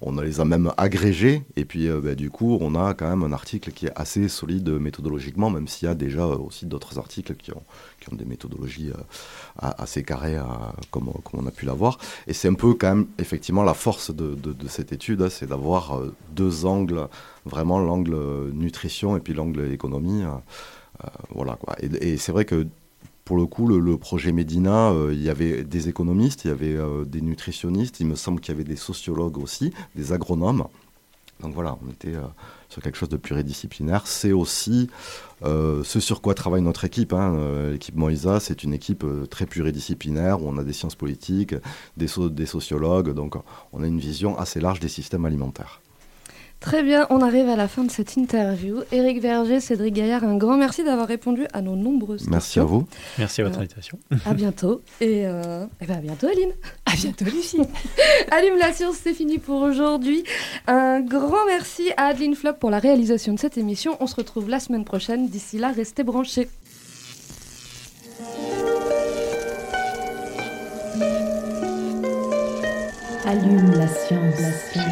On 0.00 0.20
les 0.20 0.38
a 0.38 0.44
même 0.44 0.72
agrégées, 0.76 1.42
et 1.56 1.64
puis 1.64 1.88
euh, 1.88 2.00
bah, 2.00 2.14
du 2.14 2.30
coup, 2.30 2.58
on 2.60 2.76
a 2.76 2.94
quand 2.94 3.08
même 3.08 3.24
un 3.24 3.32
article 3.32 3.72
qui 3.72 3.86
est 3.86 3.92
assez 3.96 4.28
solide 4.28 4.68
méthodologiquement, 4.68 5.50
même 5.50 5.66
s'il 5.66 5.88
y 5.88 5.90
a 5.90 5.96
déjà 5.96 6.26
aussi 6.26 6.66
d'autres 6.66 6.98
articles 6.98 7.34
qui 7.34 7.50
ont, 7.50 7.62
qui 8.00 8.12
ont 8.12 8.16
des 8.16 8.24
méthodologies 8.24 8.92
assez 9.58 10.02
carrées, 10.02 10.36
euh, 10.36 10.42
comme, 10.90 11.10
on 11.32 11.46
a 11.46 11.50
pu 11.50 11.66
l'avoir. 11.66 11.98
Et 12.26 12.32
c'est 12.32 12.48
un 12.48 12.54
peu 12.54 12.74
quand 12.74 12.88
même 12.88 13.06
effectivement 13.32 13.62
la 13.62 13.72
force 13.72 14.14
de, 14.14 14.36
cette 14.68 14.92
étude, 14.92 15.22
hein, 15.22 15.30
c'est 15.30 15.46
d'avoir 15.46 15.96
euh, 15.96 16.14
deux 16.32 16.66
angles, 16.66 17.08
vraiment 17.46 17.78
l'angle 17.78 18.16
nutrition 18.52 19.16
et 19.16 19.20
puis 19.20 19.32
l'angle 19.32 19.72
économie. 19.72 20.22
voilà 21.30 21.56
quoi. 21.56 21.74
Et, 21.80 22.18
c'est 22.18 22.30
vrai 22.30 22.44
que 22.44 22.66
pour 23.24 23.36
le 23.36 23.46
coup, 23.46 23.66
le, 23.66 23.96
projet 23.96 24.32
Médina, 24.32 24.92
il 25.10 25.22
y 25.22 25.30
avait 25.30 25.64
des 25.64 25.88
économistes, 25.88 26.44
il 26.44 26.48
y 26.48 26.50
avait 26.50 26.76
des 27.06 27.22
nutritionnistes, 27.22 28.00
il 28.00 28.06
me 28.06 28.16
semble 28.16 28.40
qu'il 28.40 28.52
y 28.52 28.56
avait 28.56 28.68
des 28.68 28.76
sociologues 28.76 29.38
aussi, 29.38 29.72
des 29.96 30.12
agronomes. 30.12 30.66
Donc 31.40 31.54
voilà, 31.54 31.78
on 31.84 31.90
était 31.90 32.14
sur 32.72 32.82
quelque 32.82 32.96
chose 32.96 33.10
de 33.10 33.18
pluridisciplinaire. 33.18 34.06
C'est 34.06 34.32
aussi 34.32 34.88
euh, 35.44 35.84
ce 35.84 36.00
sur 36.00 36.22
quoi 36.22 36.34
travaille 36.34 36.62
notre 36.62 36.84
équipe. 36.84 37.12
Hein. 37.12 37.34
Euh, 37.36 37.72
l'équipe 37.72 37.94
Moïsa, 37.94 38.40
c'est 38.40 38.64
une 38.64 38.72
équipe 38.72 39.04
euh, 39.04 39.26
très 39.26 39.44
pluridisciplinaire 39.44 40.42
où 40.42 40.48
on 40.48 40.56
a 40.56 40.64
des 40.64 40.72
sciences 40.72 40.94
politiques, 40.94 41.54
des, 41.98 42.06
des 42.30 42.46
sociologues, 42.46 43.12
donc 43.12 43.34
on 43.72 43.82
a 43.82 43.86
une 43.86 43.98
vision 43.98 44.38
assez 44.38 44.58
large 44.60 44.80
des 44.80 44.88
systèmes 44.88 45.26
alimentaires. 45.26 45.81
Très 46.62 46.84
bien, 46.84 47.08
on 47.10 47.20
arrive 47.22 47.48
à 47.48 47.56
la 47.56 47.66
fin 47.66 47.82
de 47.82 47.90
cette 47.90 48.16
interview. 48.16 48.82
Éric 48.92 49.20
Verger, 49.20 49.58
Cédric 49.58 49.94
Gaillard, 49.94 50.22
un 50.22 50.36
grand 50.36 50.56
merci 50.56 50.84
d'avoir 50.84 51.08
répondu 51.08 51.44
à 51.52 51.60
nos 51.60 51.74
nombreuses 51.74 52.28
merci 52.28 52.60
questions. 52.60 52.60
Merci 52.60 52.60
à 52.60 52.64
vous. 52.64 52.86
Merci 53.18 53.40
à 53.40 53.44
votre 53.44 53.56
euh, 53.56 53.62
invitation. 53.62 53.98
À 54.24 54.32
bientôt. 54.32 54.80
Et, 55.00 55.26
euh, 55.26 55.66
eh 55.80 55.86
ben 55.86 55.98
à 55.98 56.00
bientôt, 56.00 56.28
Aline. 56.28 56.52
À 56.86 56.94
bientôt, 56.94 57.24
Lucie. 57.24 57.58
Allume 58.30 58.58
la 58.58 58.72
science, 58.72 58.96
c'est 59.02 59.14
fini 59.14 59.38
pour 59.38 59.62
aujourd'hui. 59.62 60.22
Un 60.66 61.00
grand 61.00 61.46
merci 61.46 61.90
à 61.96 62.06
Adeline 62.06 62.36
Flop 62.36 62.54
pour 62.54 62.70
la 62.70 62.78
réalisation 62.78 63.34
de 63.34 63.40
cette 63.40 63.58
émission. 63.58 63.96
On 64.00 64.06
se 64.06 64.14
retrouve 64.14 64.48
la 64.48 64.60
semaine 64.60 64.84
prochaine. 64.84 65.28
D'ici 65.28 65.58
là, 65.58 65.72
restez 65.72 66.04
branchés. 66.04 66.48
Allume 73.26 73.72
la 73.74 73.88
science. 73.88 74.40
La 74.40 74.52
science. 74.52 74.91